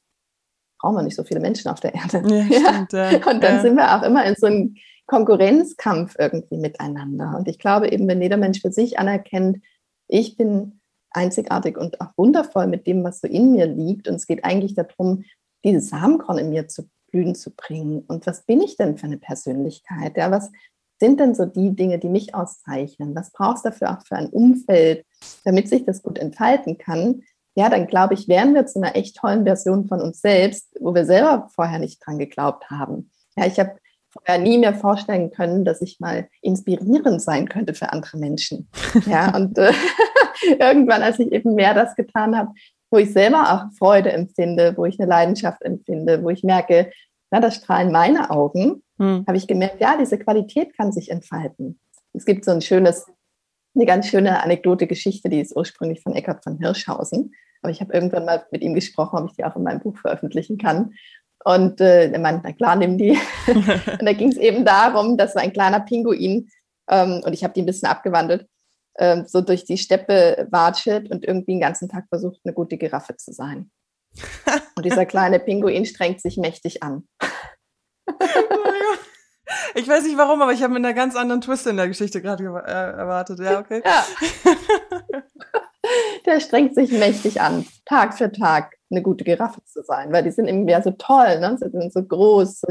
brauchen 0.79 0.95
wir 0.95 1.03
nicht 1.03 1.15
so 1.15 1.23
viele 1.23 1.39
Menschen 1.39 1.69
auf 1.69 1.79
der 1.79 1.93
Erde. 1.93 2.23
Ja, 2.27 2.85
stimmt, 2.85 2.93
ja. 2.93 3.31
Und 3.31 3.43
dann 3.43 3.61
sind 3.61 3.75
wir 3.75 3.95
auch 3.95 4.03
immer 4.03 4.25
in 4.25 4.35
so 4.35 4.47
einem 4.47 4.75
Konkurrenzkampf 5.07 6.15
irgendwie 6.17 6.57
miteinander. 6.57 7.35
Und 7.37 7.47
ich 7.47 7.59
glaube 7.59 7.91
eben, 7.91 8.07
wenn 8.07 8.21
jeder 8.21 8.37
Mensch 8.37 8.61
für 8.61 8.71
sich 8.71 8.99
anerkennt, 8.99 9.63
ich 10.07 10.37
bin 10.37 10.79
einzigartig 11.11 11.77
und 11.77 12.01
auch 12.01 12.11
wundervoll 12.17 12.67
mit 12.67 12.87
dem, 12.87 13.03
was 13.03 13.21
so 13.21 13.27
in 13.27 13.51
mir 13.51 13.65
liegt. 13.65 14.07
Und 14.07 14.15
es 14.15 14.27
geht 14.27 14.43
eigentlich 14.43 14.75
darum, 14.75 15.23
dieses 15.63 15.89
Samenkorn 15.89 16.37
in 16.37 16.49
mir 16.49 16.67
zu 16.67 16.89
blühen 17.11 17.35
zu 17.35 17.51
bringen. 17.51 18.03
Und 18.07 18.25
was 18.25 18.45
bin 18.45 18.61
ich 18.61 18.75
denn 18.75 18.97
für 18.97 19.05
eine 19.05 19.17
Persönlichkeit? 19.17 20.17
Ja, 20.17 20.31
was 20.31 20.51
sind 21.03 21.19
denn 21.19 21.35
so 21.35 21.45
die 21.45 21.75
Dinge, 21.75 21.99
die 21.99 22.07
mich 22.07 22.33
auszeichnen? 22.33 23.13
Was 23.13 23.33
brauchst 23.33 23.65
du 23.65 23.69
dafür 23.71 23.91
auch 23.91 24.05
für 24.07 24.15
ein 24.15 24.29
Umfeld, 24.29 25.05
damit 25.43 25.67
sich 25.67 25.83
das 25.83 26.01
gut 26.01 26.17
entfalten 26.17 26.77
kann? 26.77 27.23
Ja, 27.55 27.69
dann 27.69 27.87
glaube 27.87 28.13
ich, 28.13 28.29
wären 28.29 28.55
wir 28.55 28.65
zu 28.67 28.79
einer 28.79 28.95
echt 28.95 29.17
tollen 29.17 29.43
Version 29.43 29.85
von 29.85 29.99
uns 29.99 30.21
selbst, 30.21 30.73
wo 30.79 30.95
wir 30.95 31.03
selber 31.03 31.49
vorher 31.53 31.79
nicht 31.79 31.99
dran 32.05 32.19
geglaubt 32.19 32.69
haben. 32.69 33.11
Ja, 33.35 33.45
ich 33.45 33.59
habe 33.59 33.75
vorher 34.13 34.41
nie 34.41 34.57
mehr 34.57 34.73
vorstellen 34.73 35.29
können, 35.29 35.65
dass 35.65 35.81
ich 35.81 35.99
mal 35.99 36.29
inspirierend 36.41 37.21
sein 37.21 37.49
könnte 37.49 37.73
für 37.73 37.91
andere 37.91 38.17
Menschen. 38.17 38.69
Ja, 39.05 39.35
und 39.35 39.57
äh, 39.57 39.73
irgendwann, 40.57 41.03
als 41.03 41.19
ich 41.19 41.33
eben 41.33 41.53
mehr 41.53 41.73
das 41.73 41.97
getan 41.97 42.37
habe, 42.37 42.53
wo 42.89 42.97
ich 42.97 43.11
selber 43.11 43.51
auch 43.51 43.77
Freude 43.77 44.13
empfinde, 44.13 44.77
wo 44.77 44.85
ich 44.85 44.97
eine 45.01 45.09
Leidenschaft 45.09 45.63
empfinde, 45.63 46.23
wo 46.23 46.29
ich 46.29 46.43
merke, 46.43 46.91
na, 47.29 47.41
das 47.41 47.55
strahlen 47.55 47.91
meine 47.91 48.29
Augen, 48.29 48.82
hm. 48.97 49.25
habe 49.27 49.37
ich 49.37 49.47
gemerkt, 49.47 49.81
ja, 49.81 49.97
diese 49.97 50.17
Qualität 50.17 50.75
kann 50.77 50.91
sich 50.91 51.09
entfalten. 51.09 51.79
Es 52.13 52.25
gibt 52.25 52.45
so 52.45 52.51
ein 52.51 52.61
schönes, 52.61 53.05
eine 53.75 53.85
ganz 53.85 54.07
schöne 54.07 54.43
Anekdote, 54.43 54.87
Geschichte, 54.87 55.29
die 55.29 55.41
ist 55.41 55.55
ursprünglich 55.55 56.01
von 56.01 56.13
Eckhard 56.13 56.43
von 56.43 56.57
Hirschhausen. 56.57 57.33
Aber 57.61 57.71
ich 57.71 57.81
habe 57.81 57.93
irgendwann 57.93 58.25
mal 58.25 58.45
mit 58.51 58.61
ihm 58.61 58.73
gesprochen, 58.73 59.19
ob 59.19 59.29
ich 59.29 59.35
die 59.35 59.45
auch 59.45 59.55
in 59.55 59.63
meinem 59.63 59.79
Buch 59.79 59.97
veröffentlichen 59.97 60.57
kann. 60.57 60.93
Und 61.43 61.81
äh, 61.81 62.11
er 62.11 62.19
meinte, 62.19 62.41
na 62.43 62.53
klar, 62.53 62.75
nimm 62.75 62.97
die. 62.97 63.17
und 63.47 64.05
da 64.05 64.13
ging 64.13 64.29
es 64.29 64.37
eben 64.37 64.65
darum, 64.65 65.17
dass 65.17 65.33
so 65.33 65.39
ein 65.39 65.53
kleiner 65.53 65.79
Pinguin, 65.79 66.49
ähm, 66.89 67.21
und 67.25 67.33
ich 67.33 67.43
habe 67.43 67.53
die 67.53 67.61
ein 67.61 67.65
bisschen 67.65 67.89
abgewandelt, 67.89 68.47
ähm, 68.99 69.25
so 69.27 69.41
durch 69.41 69.65
die 69.65 69.77
Steppe 69.77 70.47
watschelt 70.51 71.09
und 71.09 71.25
irgendwie 71.25 71.53
den 71.53 71.61
ganzen 71.61 71.89
Tag 71.89 72.05
versucht, 72.09 72.39
eine 72.43 72.53
gute 72.53 72.77
Giraffe 72.77 73.15
zu 73.17 73.31
sein. 73.33 73.71
Und 74.75 74.85
dieser 74.85 75.05
kleine 75.05 75.39
Pinguin 75.39 75.85
strengt 75.85 76.21
sich 76.21 76.37
mächtig 76.37 76.83
an. 76.83 77.07
Ich 79.75 79.87
weiß 79.87 80.03
nicht 80.03 80.17
warum, 80.17 80.41
aber 80.41 80.51
ich 80.53 80.63
habe 80.63 80.73
mit 80.73 80.85
einer 80.85 80.93
ganz 80.93 81.15
anderen 81.15 81.41
Twist 81.41 81.67
in 81.67 81.77
der 81.77 81.87
Geschichte 81.87 82.21
gerade 82.21 82.43
äh, 82.43 82.47
erwartet. 82.47 83.39
Ja, 83.39 83.59
okay. 83.59 83.81
Ja. 83.85 84.05
Der 86.25 86.39
strengt 86.39 86.75
sich 86.75 86.91
mächtig 86.91 87.41
an, 87.41 87.65
Tag 87.85 88.17
für 88.17 88.31
Tag 88.31 88.75
eine 88.89 89.01
gute 89.01 89.25
Giraffe 89.25 89.63
zu 89.65 89.83
sein, 89.83 90.11
weil 90.13 90.23
die 90.23 90.31
sind 90.31 90.47
eben 90.47 90.67
ja 90.67 90.81
so 90.81 90.91
toll, 90.91 91.39
ne? 91.39 91.57
sie 91.59 91.69
sind 91.69 91.91
so 91.91 92.03
groß, 92.03 92.61
so 92.61 92.67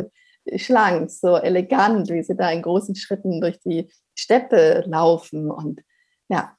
schlank, 0.57 1.11
so 1.11 1.37
elegant, 1.37 2.09
wie 2.11 2.23
sie 2.23 2.37
da 2.37 2.51
in 2.51 2.63
großen 2.63 2.95
Schritten 2.95 3.41
durch 3.41 3.61
die 3.61 3.91
Steppe 4.15 4.85
laufen 4.87 5.51
und 5.51 5.83
ja, 6.29 6.57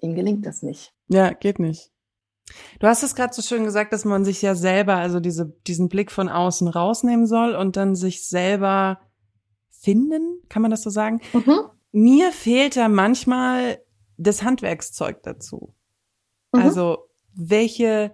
ihm 0.00 0.14
gelingt 0.14 0.46
das 0.46 0.62
nicht. 0.62 0.92
Ja, 1.08 1.32
geht 1.32 1.58
nicht. 1.58 1.90
Du 2.80 2.86
hast 2.86 3.02
es 3.02 3.14
gerade 3.14 3.32
so 3.32 3.42
schön 3.42 3.64
gesagt, 3.64 3.92
dass 3.92 4.04
man 4.04 4.24
sich 4.24 4.42
ja 4.42 4.54
selber, 4.54 4.96
also 4.96 5.20
diese, 5.20 5.54
diesen 5.66 5.88
Blick 5.88 6.10
von 6.10 6.28
außen 6.28 6.68
rausnehmen 6.68 7.26
soll 7.26 7.54
und 7.54 7.76
dann 7.76 7.94
sich 7.94 8.26
selber 8.26 9.00
finden, 9.80 10.42
kann 10.48 10.62
man 10.62 10.70
das 10.70 10.82
so 10.82 10.90
sagen? 10.90 11.20
Mhm. 11.32 11.60
Mir 11.92 12.32
fehlt 12.32 12.76
da 12.76 12.88
manchmal 12.88 13.78
das 14.16 14.42
Handwerkszeug 14.42 15.22
dazu. 15.22 15.74
Mhm. 16.52 16.60
Also 16.60 16.98
welche, 17.34 18.12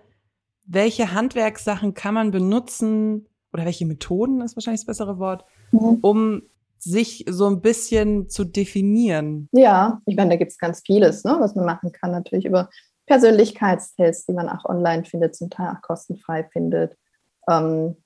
welche 0.64 1.12
Handwerkssachen 1.12 1.94
kann 1.94 2.14
man 2.14 2.30
benutzen 2.30 3.28
oder 3.52 3.64
welche 3.64 3.86
Methoden 3.86 4.40
ist 4.40 4.56
wahrscheinlich 4.56 4.82
das 4.82 4.86
bessere 4.86 5.18
Wort, 5.18 5.44
mhm. 5.72 5.98
um 6.02 6.42
sich 6.78 7.24
so 7.28 7.46
ein 7.46 7.60
bisschen 7.60 8.28
zu 8.28 8.44
definieren? 8.44 9.48
Ja, 9.52 10.00
ich 10.06 10.16
meine, 10.16 10.30
da 10.30 10.36
gibt 10.36 10.52
es 10.52 10.58
ganz 10.58 10.82
vieles, 10.84 11.24
ne, 11.24 11.36
was 11.40 11.54
man 11.56 11.64
machen 11.64 11.90
kann. 11.90 12.12
Natürlich 12.12 12.44
über 12.44 12.68
Persönlichkeitstests, 13.06 14.26
die 14.26 14.34
man 14.34 14.48
auch 14.48 14.64
online 14.64 15.04
findet, 15.04 15.34
zum 15.34 15.50
Teil 15.50 15.70
auch 15.70 15.82
kostenfrei 15.82 16.44
findet. 16.52 16.96
Ähm, 17.48 17.96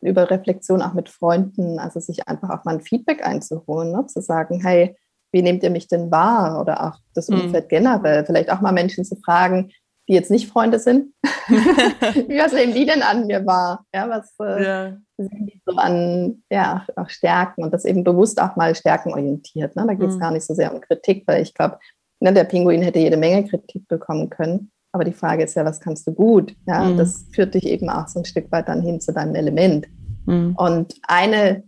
über 0.00 0.30
Reflexion 0.30 0.82
auch 0.82 0.94
mit 0.94 1.08
Freunden, 1.08 1.78
also 1.78 2.00
sich 2.00 2.28
einfach 2.28 2.50
auch 2.50 2.64
mal 2.64 2.76
ein 2.76 2.80
Feedback 2.80 3.26
einzuholen, 3.26 3.92
ne, 3.92 4.06
zu 4.06 4.20
sagen, 4.20 4.60
hey, 4.62 4.96
wie 5.32 5.42
nehmt 5.42 5.62
ihr 5.62 5.70
mich 5.70 5.88
denn 5.88 6.10
wahr? 6.10 6.60
Oder 6.60 6.86
auch 6.86 6.98
das 7.14 7.28
mhm. 7.28 7.42
Umfeld 7.42 7.64
mhm. 7.64 7.68
generell. 7.68 8.24
Vielleicht 8.24 8.50
auch 8.50 8.60
mal 8.60 8.72
Menschen 8.72 9.04
zu 9.04 9.16
fragen, 9.16 9.70
die 10.08 10.14
jetzt 10.14 10.30
nicht 10.30 10.48
Freunde 10.48 10.78
sind. 10.78 11.12
Wie 11.48 12.38
was 12.38 12.52
nehmen 12.52 12.72
die 12.72 12.86
denn 12.86 13.02
an 13.02 13.26
mir 13.26 13.44
wahr? 13.44 13.84
Ja, 13.94 14.08
was 14.08 14.34
äh, 14.40 14.64
ja. 14.64 14.96
sehen 15.18 15.46
die 15.46 15.60
so 15.66 15.76
an 15.76 16.42
ja, 16.50 16.86
auch 16.96 17.10
Stärken 17.10 17.62
und 17.62 17.74
das 17.74 17.84
eben 17.84 18.04
bewusst 18.04 18.40
auch 18.40 18.56
mal 18.56 18.74
stärkenorientiert. 18.74 19.76
Ne? 19.76 19.84
Da 19.86 19.94
geht 19.94 20.08
es 20.08 20.16
mhm. 20.16 20.20
gar 20.20 20.30
nicht 20.30 20.46
so 20.46 20.54
sehr 20.54 20.72
um 20.74 20.80
Kritik, 20.80 21.24
weil 21.26 21.42
ich 21.42 21.52
glaube, 21.52 21.78
ne, 22.20 22.32
der 22.32 22.44
Pinguin 22.44 22.82
hätte 22.82 22.98
jede 22.98 23.18
Menge 23.18 23.46
Kritik 23.46 23.86
bekommen 23.86 24.30
können. 24.30 24.70
Aber 24.98 25.04
die 25.04 25.12
Frage 25.12 25.44
ist 25.44 25.54
ja, 25.54 25.64
was 25.64 25.78
kannst 25.78 26.08
du 26.08 26.12
gut? 26.12 26.56
Ja, 26.66 26.82
mhm. 26.82 26.96
das 26.96 27.24
führt 27.32 27.54
dich 27.54 27.66
eben 27.66 27.88
auch 27.88 28.08
so 28.08 28.18
ein 28.18 28.24
Stück 28.24 28.50
weit 28.50 28.66
dann 28.66 28.82
hin 28.82 29.00
zu 29.00 29.12
deinem 29.12 29.36
Element. 29.36 29.86
Mhm. 30.26 30.56
Und 30.56 30.96
eine 31.06 31.62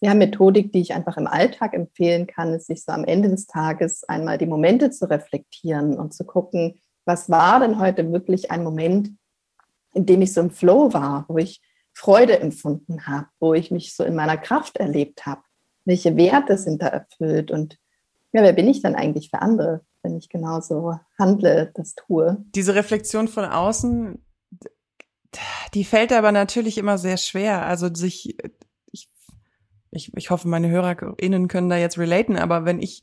ja, 0.00 0.14
Methodik, 0.14 0.72
die 0.72 0.80
ich 0.80 0.94
einfach 0.94 1.18
im 1.18 1.26
Alltag 1.26 1.74
empfehlen 1.74 2.26
kann, 2.26 2.54
ist, 2.54 2.68
sich 2.68 2.82
so 2.82 2.92
am 2.92 3.04
Ende 3.04 3.28
des 3.28 3.46
Tages 3.46 4.02
einmal 4.08 4.38
die 4.38 4.46
Momente 4.46 4.90
zu 4.90 5.10
reflektieren 5.10 5.98
und 5.98 6.14
zu 6.14 6.24
gucken, 6.24 6.80
was 7.04 7.28
war 7.28 7.60
denn 7.60 7.78
heute 7.78 8.10
wirklich 8.12 8.50
ein 8.50 8.64
Moment, 8.64 9.10
in 9.92 10.06
dem 10.06 10.22
ich 10.22 10.32
so 10.32 10.40
im 10.40 10.50
Flow 10.50 10.94
war, 10.94 11.26
wo 11.28 11.36
ich 11.36 11.60
Freude 11.92 12.40
empfunden 12.40 13.06
habe, 13.06 13.26
wo 13.40 13.52
ich 13.52 13.70
mich 13.70 13.94
so 13.94 14.04
in 14.04 14.14
meiner 14.14 14.38
Kraft 14.38 14.78
erlebt 14.78 15.26
habe. 15.26 15.42
Welche 15.84 16.16
Werte 16.16 16.56
sind 16.56 16.80
da 16.80 16.86
erfüllt 16.86 17.50
und 17.50 17.76
ja, 18.32 18.42
wer 18.42 18.54
bin 18.54 18.68
ich 18.68 18.80
dann 18.80 18.94
eigentlich 18.94 19.28
für 19.28 19.42
andere, 19.42 19.82
wenn 20.02 20.16
ich 20.16 20.28
genauso 20.28 20.98
handle, 21.18 21.72
das 21.74 21.94
tue? 21.94 22.44
Diese 22.54 22.74
Reflexion 22.74 23.28
von 23.28 23.44
außen, 23.44 24.24
die 25.74 25.84
fällt 25.84 26.12
aber 26.12 26.32
natürlich 26.32 26.78
immer 26.78 26.98
sehr 26.98 27.16
schwer. 27.16 27.66
Also 27.66 27.92
sich 27.92 28.36
ich, 29.90 30.12
ich 30.16 30.30
hoffe, 30.30 30.48
meine 30.48 30.68
HörerInnen 30.68 31.48
können 31.48 31.68
da 31.68 31.76
jetzt 31.76 31.98
relaten, 31.98 32.36
aber 32.36 32.64
wenn 32.64 32.80
ich, 32.80 33.02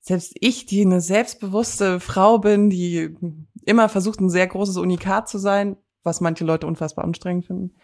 selbst 0.00 0.34
ich, 0.40 0.66
die 0.66 0.82
eine 0.82 1.00
selbstbewusste 1.00 2.00
Frau 2.00 2.38
bin, 2.38 2.70
die 2.70 3.16
immer 3.64 3.88
versucht, 3.88 4.20
ein 4.20 4.30
sehr 4.30 4.46
großes 4.46 4.76
Unikat 4.76 5.28
zu 5.28 5.38
sein, 5.38 5.76
was 6.02 6.20
manche 6.20 6.44
Leute 6.44 6.66
unfassbar 6.66 7.04
anstrengend 7.04 7.46
finden, 7.46 7.76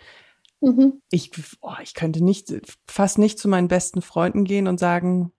mhm. 0.60 1.00
ich, 1.10 1.30
oh, 1.60 1.74
ich 1.82 1.94
könnte 1.94 2.22
nicht, 2.22 2.52
fast 2.86 3.18
nicht 3.18 3.38
zu 3.38 3.48
meinen 3.48 3.68
besten 3.68 4.02
Freunden 4.02 4.44
gehen 4.44 4.66
und 4.66 4.78
sagen, 4.78 5.32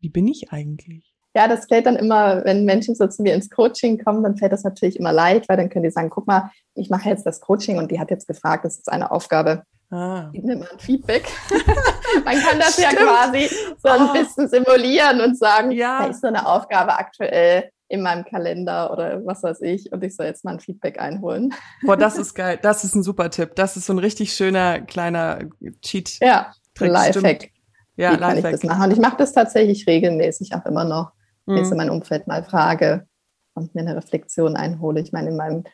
wie 0.00 0.10
bin 0.10 0.28
ich 0.28 0.52
eigentlich? 0.52 1.07
Ja, 1.38 1.46
das 1.46 1.66
fällt 1.66 1.86
dann 1.86 1.94
immer, 1.94 2.44
wenn 2.44 2.64
Menschen 2.64 2.96
so 2.96 3.06
zu 3.06 3.22
mir 3.22 3.32
ins 3.32 3.48
Coaching 3.48 4.02
kommen, 4.02 4.24
dann 4.24 4.36
fällt 4.36 4.50
das 4.50 4.64
natürlich 4.64 4.98
immer 4.98 5.12
leid, 5.12 5.48
weil 5.48 5.56
dann 5.56 5.68
können 5.68 5.84
die 5.84 5.90
sagen, 5.92 6.10
guck 6.10 6.26
mal, 6.26 6.50
ich 6.74 6.90
mache 6.90 7.08
jetzt 7.08 7.24
das 7.26 7.40
Coaching 7.40 7.78
und 7.78 7.92
die 7.92 8.00
hat 8.00 8.10
jetzt 8.10 8.26
gefragt, 8.26 8.64
das 8.64 8.76
ist 8.76 8.90
eine 8.90 9.12
Aufgabe. 9.12 9.62
Ah. 9.88 10.30
Gib 10.32 10.42
mir 10.42 10.56
mal 10.56 10.68
ein 10.72 10.80
Feedback. 10.80 11.28
Man 12.24 12.34
kann 12.40 12.58
das 12.58 12.72
Stimmt. 12.72 12.92
ja 12.92 13.04
quasi 13.04 13.48
so 13.80 13.88
ein 13.88 14.08
oh. 14.08 14.12
bisschen 14.14 14.48
simulieren 14.48 15.20
und 15.20 15.38
sagen, 15.38 15.70
ja. 15.70 16.00
da 16.00 16.06
ist 16.08 16.22
so 16.22 16.26
eine 16.26 16.44
Aufgabe 16.44 16.98
aktuell 16.98 17.70
in 17.86 18.02
meinem 18.02 18.24
Kalender 18.24 18.92
oder 18.92 19.24
was 19.24 19.44
weiß 19.44 19.60
ich 19.60 19.92
und 19.92 20.02
ich 20.02 20.16
soll 20.16 20.26
jetzt 20.26 20.44
mal 20.44 20.54
ein 20.54 20.60
Feedback 20.60 20.98
einholen. 20.98 21.54
Boah, 21.84 21.96
das 21.96 22.18
ist 22.18 22.34
geil. 22.34 22.58
Das 22.60 22.82
ist 22.82 22.96
ein 22.96 23.04
super 23.04 23.30
Tipp. 23.30 23.54
Das 23.54 23.76
ist 23.76 23.86
so 23.86 23.92
ein 23.92 24.00
richtig 24.00 24.32
schöner 24.32 24.80
kleiner 24.80 25.38
Cheat. 25.82 26.18
Ja, 26.20 26.52
Lifehack. 26.80 27.50
Ja, 27.96 28.14
Wie 28.14 28.16
kann 28.16 28.36
ich 28.38 28.42
das 28.42 28.64
machen? 28.64 28.82
Und 28.86 28.90
ich 28.92 28.98
mache 28.98 29.16
das 29.18 29.32
tatsächlich 29.32 29.86
regelmäßig 29.86 30.52
auch 30.54 30.66
immer 30.66 30.84
noch, 30.84 31.12
ich 31.56 31.70
in 31.70 31.76
meinem 31.76 31.94
Umfeld 31.94 32.26
mal 32.26 32.42
frage 32.42 33.06
und 33.54 33.74
mir 33.74 33.82
eine 33.82 33.96
Reflexion 33.96 34.56
einhole. 34.56 35.00
Ich 35.00 35.12
meine, 35.12 35.30
in 35.30 35.36
meinem 35.36 35.64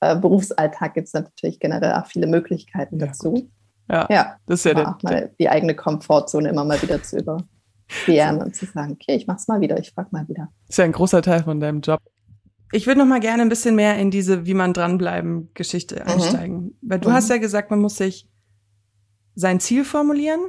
äh, 0.00 0.16
Berufsalltag 0.16 0.94
gibt 0.94 1.06
es 1.08 1.12
natürlich 1.12 1.60
generell 1.60 1.92
auch 1.94 2.06
viele 2.06 2.26
Möglichkeiten 2.26 2.98
ja, 2.98 3.06
dazu. 3.06 3.32
Gut. 3.32 3.50
Ja, 3.88 4.06
ja 4.10 4.36
das 4.46 4.60
ist 4.60 4.64
ja 4.64 4.74
der, 4.74 4.98
mal 5.02 5.34
die 5.38 5.48
eigene 5.48 5.74
Komfortzone 5.74 6.48
immer 6.48 6.64
mal 6.64 6.80
wieder 6.80 7.02
zu 7.02 7.18
überqueren 7.18 8.42
und 8.42 8.56
zu 8.56 8.66
sagen, 8.66 8.92
okay, 8.92 9.16
ich 9.16 9.26
mach's 9.26 9.48
mal 9.48 9.60
wieder, 9.60 9.78
ich 9.78 9.92
frag 9.92 10.12
mal 10.12 10.26
wieder. 10.28 10.48
Das 10.66 10.70
ist 10.70 10.78
ja 10.78 10.84
ein 10.84 10.92
großer 10.92 11.22
Teil 11.22 11.42
von 11.42 11.60
deinem 11.60 11.80
Job. 11.80 12.00
Ich 12.72 12.86
würde 12.86 12.98
noch 12.98 13.06
mal 13.06 13.20
gerne 13.20 13.42
ein 13.42 13.48
bisschen 13.48 13.76
mehr 13.76 13.96
in 13.98 14.10
diese 14.10 14.46
wie 14.46 14.54
man 14.54 14.72
dranbleiben 14.72 15.50
Geschichte 15.54 15.96
mhm. 15.96 16.10
einsteigen, 16.10 16.56
mhm. 16.56 16.76
weil 16.82 16.98
du 16.98 17.10
mhm. 17.10 17.14
hast 17.14 17.30
ja 17.30 17.36
gesagt, 17.36 17.70
man 17.70 17.80
muss 17.80 17.96
sich 17.96 18.28
sein 19.34 19.60
Ziel 19.60 19.84
formulieren 19.84 20.40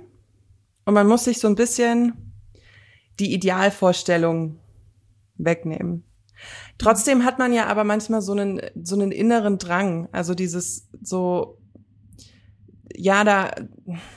und 0.85 0.93
man 0.93 1.07
muss 1.07 1.25
sich 1.25 1.39
so 1.39 1.47
ein 1.47 1.55
bisschen 1.55 2.13
die 3.19 3.33
Idealvorstellung 3.33 4.59
wegnehmen. 5.37 6.03
Trotzdem 6.77 7.23
hat 7.23 7.39
man 7.39 7.53
ja 7.53 7.67
aber 7.67 7.83
manchmal 7.83 8.21
so 8.21 8.33
einen 8.33 8.61
so 8.81 8.95
einen 8.95 9.11
inneren 9.11 9.57
Drang, 9.57 10.09
also 10.11 10.35
dieses 10.35 10.89
so 11.01 11.57
ja, 12.97 13.23
da 13.23 13.51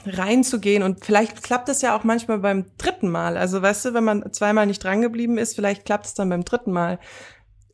reinzugehen 0.06 0.82
und 0.82 1.04
vielleicht 1.04 1.42
klappt 1.42 1.68
es 1.68 1.82
ja 1.82 1.96
auch 1.96 2.04
manchmal 2.04 2.38
beim 2.38 2.66
dritten 2.78 3.08
Mal. 3.08 3.37
Also 3.37 3.60
weißt 3.60 3.87
du, 3.87 3.94
wenn 3.94 4.04
man 4.04 4.32
zweimal 4.32 4.66
nicht 4.66 4.82
drangeblieben 4.82 5.38
ist, 5.38 5.54
vielleicht 5.54 5.84
klappt 5.84 6.06
es 6.06 6.14
dann 6.14 6.28
beim 6.28 6.44
dritten 6.44 6.72
Mal. 6.72 6.98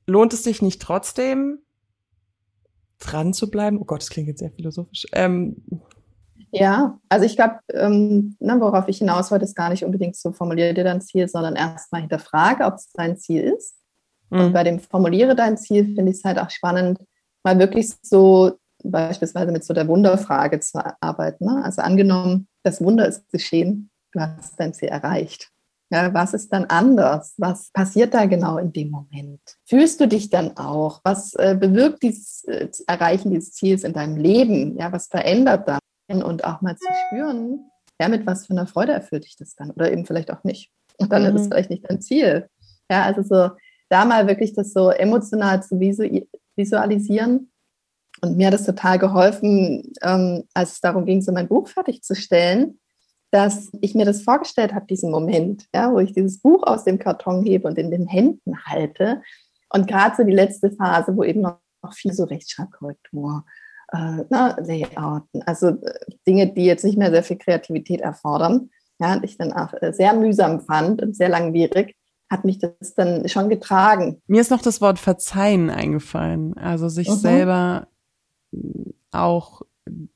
Lohnt 0.07 0.33
es 0.33 0.45
sich 0.45 0.63
nicht 0.63 0.81
trotzdem 0.81 1.59
dran 2.99 3.33
zu 3.33 3.51
bleiben? 3.51 3.79
Oh 3.79 3.85
Gott, 3.85 4.03
das 4.03 4.11
klingt 4.11 4.29
jetzt 4.29 4.41
sehr 4.41 4.51
philosophisch. 4.51 5.07
Ähm, 5.13 5.57
ja, 6.55 6.99
also 7.09 7.27
ich 7.27 7.35
glaube, 7.35 7.59
ähm, 7.73 8.37
ne, 8.39 8.61
worauf 8.61 8.87
ich 8.87 8.99
hinaus 8.99 9.31
wollte, 9.31 9.45
ist 9.45 9.57
gar 9.57 9.71
nicht 9.71 9.85
unbedingt 9.85 10.15
so, 10.15 10.33
formuliere 10.33 10.73
dir 10.73 10.85
dein 10.85 11.01
Ziel, 11.01 11.27
sondern 11.27 11.57
erstmal 11.57 12.03
hinterfrage, 12.03 12.65
ob 12.65 12.75
es 12.75 12.93
dein 12.93 13.17
Ziel 13.17 13.43
ist. 13.43 13.75
Mhm. 14.31 14.41
Und 14.41 14.53
bei 14.53 14.63
dem 14.63 14.79
Formuliere 14.79 15.35
dein 15.35 15.59
Ziel 15.59 15.85
finde 15.95 16.13
ich 16.13 16.19
es 16.19 16.25
halt 16.25 16.39
auch 16.39 16.51
spannend, 16.51 17.01
mal 17.43 17.59
wirklich 17.59 17.93
so 18.03 18.53
beispielsweise 18.85 19.51
mit 19.51 19.65
so 19.65 19.75
der 19.75 19.89
Wunderfrage 19.89 20.61
zu 20.61 20.81
arbeiten. 21.01 21.45
Ne? 21.47 21.65
Also 21.65 21.83
angenommen, 21.83 22.47
das 22.63 22.81
Wunder 22.81 23.09
ist 23.09 23.29
geschehen, 23.31 23.91
du 24.13 24.21
hast 24.21 24.59
dein 24.59 24.75
Ziel 24.75 24.89
erreicht. 24.89 25.51
Ja, 25.91 26.15
was 26.15 26.35
ist 26.35 26.53
dann 26.53 26.65
anders? 26.67 27.35
Was 27.37 27.71
passiert 27.73 28.15
da 28.15 28.27
genau 28.27 28.59
in 28.59 28.73
dem 28.73 28.91
Moment? 28.91 29.41
Fühlst 29.67 30.01
du 30.01 30.09
dich 30.09 30.31
dann 30.31 30.57
auch? 30.57 31.01
Was 31.05 31.35
äh, 31.35 31.57
bewirkt 31.59 32.03
dieses 32.03 32.45
äh, 32.45 32.69
Erreichen 32.87 33.31
dieses 33.31 33.53
Ziels 33.53 33.85
in 33.85 33.93
deinem 33.93 34.17
Leben? 34.17 34.77
Ja, 34.79 34.93
was 34.93 35.09
verändert 35.09 35.69
dann? 35.69 35.79
Und 36.09 36.45
auch 36.45 36.61
mal 36.61 36.77
zu 36.77 36.87
spüren, 37.07 37.71
ja, 38.01 38.09
mit 38.09 38.27
was 38.27 38.47
für 38.47 38.53
einer 38.53 38.67
Freude 38.67 38.93
erfüllt 38.93 39.25
dich 39.25 39.37
das 39.37 39.55
dann? 39.55 39.71
Oder 39.71 39.91
eben 39.91 40.05
vielleicht 40.05 40.31
auch 40.31 40.45
nicht. 40.45 40.71
Und 40.99 41.13
dann 41.13 41.23
mhm. 41.23 41.37
ist 41.37 41.43
es 41.43 41.49
vielleicht 41.49 41.71
nicht 41.71 41.89
dein 41.89 42.01
Ziel. 42.01 42.49
Ja, 42.91 43.05
also 43.05 43.23
so 43.23 43.51
da 43.89 44.05
mal 44.05 44.27
wirklich 44.27 44.55
das 44.55 44.73
so 44.73 44.91
emotional 44.91 45.63
zu 45.63 45.79
visualisieren 45.81 47.51
und 48.25 48.37
mir 48.37 48.47
hat 48.47 48.55
es 48.55 48.65
total 48.65 48.99
geholfen, 48.99 49.93
ähm, 50.03 50.45
als 50.55 50.73
es 50.73 50.81
darum 50.81 51.05
ging, 51.05 51.21
so 51.21 51.33
mein 51.33 51.49
Buch 51.49 51.69
fertigzustellen, 51.69 52.81
dass 53.31 53.71
ich 53.81 53.95
mir 53.95 54.07
das 54.07 54.23
vorgestellt 54.23 54.75
habe, 54.75 54.87
diesen 54.87 55.11
Moment, 55.11 55.67
ja, 55.75 55.93
wo 55.93 55.99
ich 55.99 56.15
dieses 56.15 56.41
Buch 56.41 56.63
aus 56.63 56.85
dem 56.85 56.99
Karton 56.99 57.45
hebe 57.45 57.69
und 57.69 57.77
in 57.79 57.91
den 57.91 58.07
Händen 58.07 58.65
halte. 58.65 59.23
Und 59.69 59.89
gerade 59.89 60.17
so 60.17 60.23
die 60.23 60.33
letzte 60.33 60.71
Phase, 60.71 61.17
wo 61.17 61.25
eben 61.25 61.41
noch, 61.41 61.59
noch 61.83 61.93
viel 61.93 62.13
so 62.13 62.25
Rechtschreibkorrektur, 62.25 63.45
äh, 63.93 64.25
na, 64.31 64.57
Layouten, 64.61 65.43
also 65.43 65.69
äh, 65.69 65.95
Dinge, 66.27 66.53
die 66.53 66.65
jetzt 66.65 66.85
nicht 66.85 66.99
mehr 66.99 67.11
sehr 67.11 67.23
viel 67.23 67.39
Kreativität 67.39 68.01
erfordern, 68.01 68.71
ja, 69.01 69.15
und 69.15 69.25
ich 69.25 69.37
dann 69.37 69.53
auch 69.53 69.75
äh, 69.81 69.93
sehr 69.93 70.15
mühsam 70.15 70.61
fand 70.61 71.03
und 71.03 71.17
sehr 71.17 71.29
langwierig, 71.29 71.97
hat 72.31 72.45
mich 72.45 72.59
das 72.59 72.95
dann 72.95 73.29
schon 73.29 73.49
getragen. 73.49 74.23
Mir 74.27 74.41
ist 74.41 74.51
noch 74.51 74.63
das 74.63 74.81
Wort 74.81 74.99
Verzeihen 74.99 75.71
eingefallen. 75.71 76.57
Also 76.57 76.89
sich 76.89 77.09
mhm. 77.09 77.15
selber 77.15 77.89
auch 79.11 79.63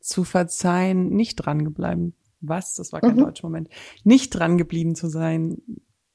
zu 0.00 0.25
verzeihen, 0.25 1.10
nicht 1.10 1.37
dran 1.37 1.64
geblieben. 1.64 2.14
Was? 2.40 2.75
Das 2.75 2.92
war 2.92 3.00
kein 3.00 3.16
mhm. 3.16 3.25
deutscher 3.25 3.46
Moment. 3.46 3.68
Nicht 4.04 4.30
dran 4.30 4.58
geblieben 4.58 4.94
zu 4.94 5.08
sein, 5.08 5.60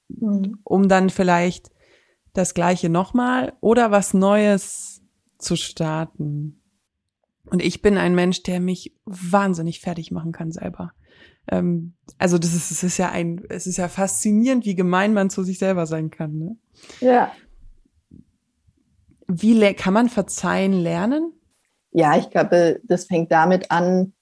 mhm. 0.08 0.60
um 0.64 0.88
dann 0.88 1.10
vielleicht 1.10 1.70
das 2.34 2.54
Gleiche 2.54 2.90
nochmal 2.90 3.54
oder 3.62 3.92
was 3.92 4.14
Neues 4.14 5.02
zu 5.38 5.56
starten. 5.56 6.63
Und 7.54 7.62
ich 7.62 7.84
bin 7.84 8.00
ein 8.00 8.16
Mensch, 8.16 8.42
der 8.42 8.60
mich 8.60 8.96
wahnsinnig 9.06 9.80
fertig 9.80 10.10
machen 10.10 10.32
kann 10.32 10.52
selber. 10.52 10.92
Ähm, 11.48 11.94
also 12.18 12.40
das 12.40 12.56
ist, 12.56 12.72
es 12.72 12.82
ist 12.82 12.98
ja 12.98 13.12
ein, 13.12 13.46
es 13.48 13.68
ist 13.68 13.78
ja 13.78 13.90
faszinierend, 13.90 14.66
wie 14.66 14.74
gemein 14.74 15.14
man 15.14 15.30
zu 15.30 15.44
sich 15.44 15.60
selber 15.60 15.86
sein 15.86 16.10
kann. 16.10 16.40
Ne? 16.40 16.58
Ja. 17.00 17.32
Wie 19.28 19.74
kann 19.76 19.94
man 19.94 20.10
verzeihen 20.10 20.74
lernen? 20.74 21.32
Ja, 21.92 22.18
ich 22.18 22.32
glaube, 22.32 22.82
das 22.86 23.06
fängt 23.06 23.32
damit 23.32 23.70
an, 23.70 24.14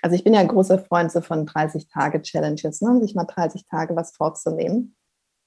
also 0.00 0.14
ich 0.14 0.22
bin 0.22 0.32
ja 0.32 0.38
ein 0.38 0.46
großer 0.46 0.78
Freund 0.78 1.10
so 1.10 1.20
von 1.20 1.46
30-Tage-Challenges, 1.48 2.80
ne? 2.80 3.00
sich 3.00 3.16
mal 3.16 3.24
30 3.24 3.66
Tage 3.66 3.96
was 3.96 4.14
vorzunehmen. 4.14 4.94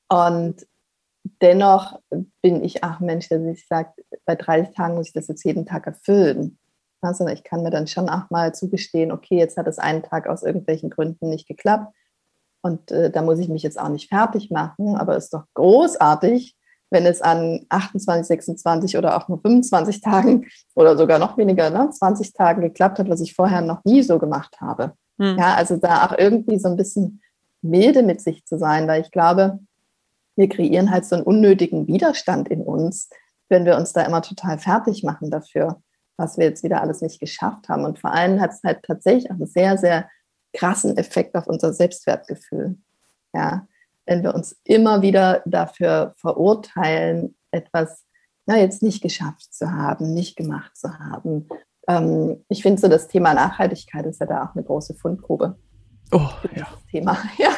Und 0.09 0.67
dennoch 1.41 1.97
bin 2.41 2.61
ich 2.61 2.83
auch 2.83 2.99
ein 2.99 3.05
Mensch, 3.05 3.29
der 3.29 3.41
sich 3.41 3.65
sagt, 3.67 4.01
bei 4.25 4.35
30 4.35 4.75
Tagen 4.75 4.95
muss 4.95 5.07
ich 5.07 5.13
das 5.13 5.29
jetzt 5.29 5.45
jeden 5.45 5.65
Tag 5.65 5.87
erfüllen. 5.87 6.57
Also 7.05 7.27
ich 7.27 7.43
kann 7.43 7.63
mir 7.63 7.69
dann 7.69 7.87
schon 7.87 8.09
auch 8.09 8.29
mal 8.29 8.53
zugestehen, 8.53 9.11
okay, 9.11 9.37
jetzt 9.37 9.57
hat 9.57 9.67
es 9.67 9.79
einen 9.79 10.03
Tag 10.03 10.27
aus 10.27 10.43
irgendwelchen 10.43 10.89
Gründen 10.89 11.29
nicht 11.29 11.47
geklappt. 11.47 11.93
Und 12.61 12.91
äh, 12.91 13.11
da 13.11 13.21
muss 13.21 13.39
ich 13.39 13.47
mich 13.47 13.63
jetzt 13.63 13.79
auch 13.79 13.89
nicht 13.89 14.09
fertig 14.09 14.49
machen, 14.49 14.95
aber 14.95 15.15
es 15.15 15.25
ist 15.25 15.33
doch 15.33 15.43
großartig, 15.53 16.55
wenn 16.89 17.05
es 17.05 17.21
an 17.21 17.65
28, 17.69 18.27
26 18.27 18.97
oder 18.97 19.17
auch 19.17 19.27
nur 19.27 19.39
25 19.39 20.01
Tagen 20.01 20.47
oder 20.75 20.97
sogar 20.97 21.19
noch 21.19 21.37
weniger, 21.37 21.69
ne, 21.69 21.89
20 21.91 22.33
Tagen 22.33 22.61
geklappt 22.61 22.99
hat, 22.99 23.09
was 23.09 23.21
ich 23.21 23.35
vorher 23.35 23.61
noch 23.61 23.83
nie 23.85 24.01
so 24.01 24.17
gemacht 24.17 24.59
habe. 24.61 24.93
Hm. 25.19 25.37
Ja, 25.37 25.55
also 25.55 25.77
da 25.77 26.05
auch 26.05 26.17
irgendwie 26.17 26.57
so 26.59 26.67
ein 26.67 26.77
bisschen 26.77 27.21
milde 27.61 28.03
mit 28.03 28.21
sich 28.21 28.45
zu 28.45 28.57
sein, 28.57 28.87
weil 28.87 29.01
ich 29.01 29.11
glaube, 29.11 29.59
wir 30.35 30.49
kreieren 30.49 30.91
halt 30.91 31.05
so 31.05 31.15
einen 31.15 31.23
unnötigen 31.23 31.87
Widerstand 31.87 32.49
in 32.49 32.61
uns, 32.61 33.09
wenn 33.49 33.65
wir 33.65 33.77
uns 33.77 33.93
da 33.93 34.01
immer 34.01 34.21
total 34.21 34.57
fertig 34.57 35.03
machen 35.03 35.31
dafür, 35.31 35.81
was 36.17 36.37
wir 36.37 36.45
jetzt 36.45 36.63
wieder 36.63 36.81
alles 36.81 37.01
nicht 37.01 37.19
geschafft 37.19 37.69
haben. 37.69 37.85
Und 37.85 37.99
vor 37.99 38.13
allem 38.13 38.39
hat 38.39 38.51
es 38.51 38.63
halt 38.63 38.83
tatsächlich 38.83 39.29
auch 39.31 39.35
einen 39.35 39.47
sehr, 39.47 39.77
sehr 39.77 40.09
krassen 40.53 40.97
Effekt 40.97 41.35
auf 41.35 41.47
unser 41.47 41.73
Selbstwertgefühl. 41.73 42.77
Ja, 43.33 43.67
wenn 44.05 44.23
wir 44.23 44.33
uns 44.33 44.55
immer 44.63 45.01
wieder 45.01 45.41
dafür 45.45 46.13
verurteilen, 46.17 47.35
etwas 47.51 48.05
na, 48.45 48.57
jetzt 48.57 48.83
nicht 48.83 49.01
geschafft 49.01 49.53
zu 49.53 49.71
haben, 49.71 50.13
nicht 50.13 50.35
gemacht 50.35 50.77
zu 50.77 50.99
haben. 50.99 51.47
Ähm, 51.87 52.43
ich 52.49 52.61
finde 52.61 52.79
so, 52.79 52.87
das 52.87 53.07
Thema 53.07 53.33
Nachhaltigkeit 53.33 54.05
ist 54.05 54.19
ja 54.19 54.27
da 54.27 54.43
auch 54.43 54.55
eine 54.55 54.63
große 54.63 54.93
Fundgrube. 54.93 55.57
Oh, 56.11 56.29
ja. 56.55 56.67
Thema. 56.91 57.17
Ja, 57.37 57.51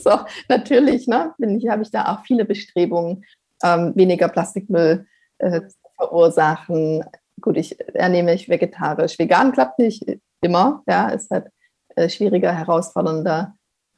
so, 0.00 0.20
natürlich, 0.48 1.06
ne, 1.08 1.34
ich, 1.38 1.68
habe 1.68 1.82
ich 1.82 1.90
da 1.90 2.12
auch 2.12 2.24
viele 2.24 2.44
Bestrebungen, 2.44 3.24
ähm, 3.62 3.92
weniger 3.94 4.28
Plastikmüll 4.28 5.06
äh, 5.38 5.62
zu 5.62 5.76
verursachen. 5.96 7.04
Gut, 7.40 7.56
ich 7.56 7.78
ernehme 7.94 8.32
mich 8.32 8.48
vegetarisch. 8.48 9.18
Vegan 9.18 9.52
klappt 9.52 9.78
nicht 9.78 10.04
immer, 10.40 10.82
ja, 10.86 11.08
ist 11.08 11.30
halt 11.30 11.48
äh, 11.96 12.08
schwieriger, 12.08 12.52
herausfordernder. 12.52 13.54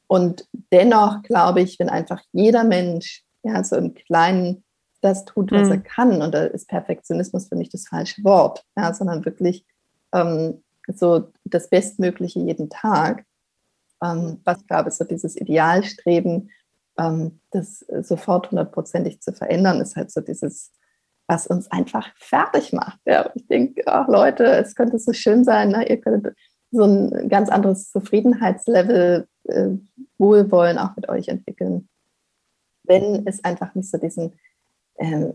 Und 0.08 0.46
dennoch 0.72 1.22
glaube 1.22 1.62
ich, 1.62 1.78
wenn 1.78 1.88
einfach 1.88 2.22
jeder 2.32 2.64
Mensch 2.64 3.24
ja, 3.42 3.62
so 3.62 3.76
im 3.76 3.94
Kleinen 3.94 4.64
das 5.00 5.24
tut, 5.24 5.52
was 5.52 5.68
mhm. 5.68 5.72
er 5.72 5.80
kann, 5.80 6.22
und 6.22 6.34
da 6.34 6.44
ist 6.44 6.68
Perfektionismus 6.68 7.48
für 7.48 7.56
mich 7.56 7.68
das 7.68 7.86
falsche 7.86 8.22
Wort, 8.24 8.64
ja, 8.76 8.92
sondern 8.92 9.24
wirklich 9.24 9.64
ähm, 10.12 10.62
so 10.88 11.28
das 11.44 11.68
Bestmögliche 11.68 12.40
jeden 12.40 12.70
Tag, 12.70 13.24
ähm, 14.02 14.40
was 14.44 14.60
ich 14.60 14.66
glaube, 14.66 14.90
so 14.90 15.04
dieses 15.04 15.36
Idealstreben, 15.36 16.50
ähm, 16.98 17.40
das 17.50 17.84
sofort 18.00 18.50
hundertprozentig 18.50 19.20
zu 19.20 19.32
verändern, 19.32 19.80
ist 19.80 19.96
halt 19.96 20.10
so 20.10 20.20
dieses, 20.20 20.72
was 21.28 21.46
uns 21.46 21.70
einfach 21.70 22.08
fertig 22.16 22.72
macht. 22.72 23.00
Ja. 23.04 23.30
Ich 23.34 23.46
denke, 23.48 23.82
ach 23.86 24.08
Leute, 24.08 24.44
es 24.44 24.74
könnte 24.74 24.98
so 24.98 25.12
schön 25.12 25.44
sein, 25.44 25.70
ne? 25.70 25.88
ihr 25.88 26.00
könntet 26.00 26.36
so 26.70 26.84
ein 26.84 27.28
ganz 27.28 27.48
anderes 27.48 27.90
Zufriedenheitslevel, 27.90 29.26
äh, 29.44 29.68
Wohlwollen 30.18 30.78
auch 30.78 30.94
mit 30.96 31.08
euch 31.08 31.28
entwickeln, 31.28 31.88
wenn 32.84 33.26
es 33.26 33.44
einfach 33.44 33.74
nicht 33.74 33.90
so 33.90 33.98
diesen 33.98 34.38
ähm, 34.98 35.34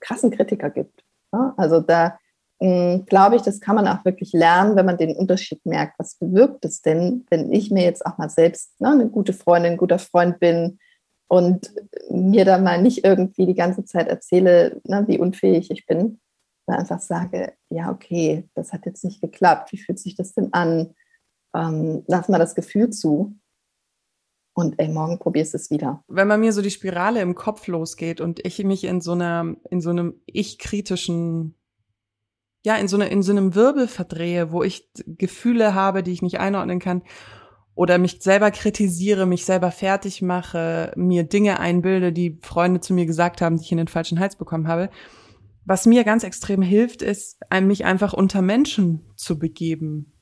krassen 0.00 0.30
Kritiker 0.30 0.70
gibt. 0.70 1.04
Ne? 1.32 1.54
Also 1.56 1.80
da 1.80 2.18
hm, 2.60 3.04
glaube 3.06 3.36
ich, 3.36 3.42
das 3.42 3.60
kann 3.60 3.76
man 3.76 3.86
auch 3.86 4.04
wirklich 4.04 4.32
lernen, 4.32 4.76
wenn 4.76 4.86
man 4.86 4.96
den 4.96 5.14
Unterschied 5.16 5.64
merkt. 5.66 5.98
Was 5.98 6.14
bewirkt 6.16 6.64
es 6.64 6.80
denn, 6.80 7.26
wenn 7.30 7.52
ich 7.52 7.70
mir 7.70 7.84
jetzt 7.84 8.04
auch 8.06 8.16
mal 8.18 8.30
selbst 8.30 8.80
ne, 8.80 8.90
eine 8.90 9.08
gute 9.08 9.32
Freundin, 9.32 9.72
ein 9.72 9.78
guter 9.78 9.98
Freund 9.98 10.38
bin 10.40 10.78
und 11.28 11.72
mir 12.10 12.44
da 12.44 12.58
mal 12.58 12.80
nicht 12.80 13.04
irgendwie 13.04 13.46
die 13.46 13.54
ganze 13.54 13.84
Zeit 13.84 14.08
erzähle, 14.08 14.80
ne, 14.84 15.04
wie 15.08 15.18
unfähig 15.18 15.70
ich 15.70 15.86
bin, 15.86 16.20
sondern 16.64 16.82
einfach 16.82 17.00
sage, 17.00 17.54
ja, 17.70 17.90
okay, 17.90 18.48
das 18.54 18.72
hat 18.72 18.86
jetzt 18.86 19.04
nicht 19.04 19.20
geklappt. 19.20 19.72
Wie 19.72 19.78
fühlt 19.78 19.98
sich 19.98 20.14
das 20.14 20.34
denn 20.34 20.52
an? 20.52 20.94
Ähm, 21.54 22.04
lass 22.06 22.28
mal 22.28 22.38
das 22.38 22.54
Gefühl 22.54 22.90
zu. 22.90 23.36
Und 24.54 24.78
ey, 24.78 24.88
morgen 24.88 25.18
probierst 25.18 25.52
du 25.52 25.58
es 25.58 25.70
wieder. 25.70 26.02
Wenn 26.08 26.28
bei 26.28 26.38
mir 26.38 26.52
so 26.52 26.62
die 26.62 26.70
Spirale 26.70 27.20
im 27.20 27.34
Kopf 27.34 27.66
losgeht 27.66 28.20
und 28.20 28.44
ich 28.46 28.62
mich 28.64 28.84
in 28.84 29.00
so 29.00 29.12
einer, 29.12 29.54
in 29.70 29.80
so 29.80 29.90
einem 29.90 30.20
ich-kritischen 30.26 31.54
ja, 32.64 32.74
in 32.74 32.88
so, 32.88 32.96
eine, 32.96 33.06
in 33.06 33.22
so 33.22 33.30
einem 33.30 33.54
Wirbel 33.54 33.86
verdrehe, 33.86 34.50
wo 34.50 34.64
ich 34.64 34.90
Gefühle 35.06 35.74
habe, 35.74 36.02
die 36.02 36.10
ich 36.10 36.20
nicht 36.20 36.40
einordnen 36.40 36.80
kann 36.80 37.02
oder 37.76 37.98
mich 37.98 38.18
selber 38.20 38.50
kritisiere, 38.50 39.26
mich 39.26 39.44
selber 39.44 39.70
fertig 39.70 40.22
mache, 40.22 40.92
mir 40.96 41.24
Dinge 41.24 41.60
einbilde, 41.60 42.10
die 42.10 42.38
Freunde 42.40 42.80
zu 42.80 42.94
mir 42.94 43.04
gesagt 43.04 43.42
haben, 43.42 43.58
die 43.58 43.64
ich 43.64 43.70
in 43.70 43.78
den 43.78 43.86
falschen 43.86 44.18
Hals 44.18 44.36
bekommen 44.36 44.66
habe. 44.66 44.88
Was 45.66 45.84
mir 45.84 46.02
ganz 46.02 46.24
extrem 46.24 46.62
hilft, 46.62 47.02
ist, 47.02 47.38
mich 47.62 47.84
einfach 47.84 48.14
unter 48.14 48.40
Menschen 48.40 49.04
zu 49.14 49.38
begeben. 49.38 50.14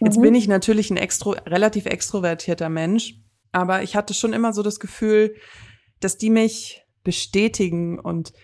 Jetzt 0.00 0.18
mhm. 0.18 0.22
bin 0.22 0.34
ich 0.34 0.46
natürlich 0.46 0.90
ein 0.90 0.98
extro, 0.98 1.30
relativ 1.46 1.86
extrovertierter 1.86 2.68
Mensch, 2.68 3.14
aber 3.50 3.82
ich 3.82 3.96
hatte 3.96 4.12
schon 4.12 4.34
immer 4.34 4.52
so 4.52 4.62
das 4.62 4.78
Gefühl, 4.78 5.34
dass 6.00 6.18
die 6.18 6.30
mich 6.30 6.84
bestätigen 7.02 7.98
und 7.98 8.34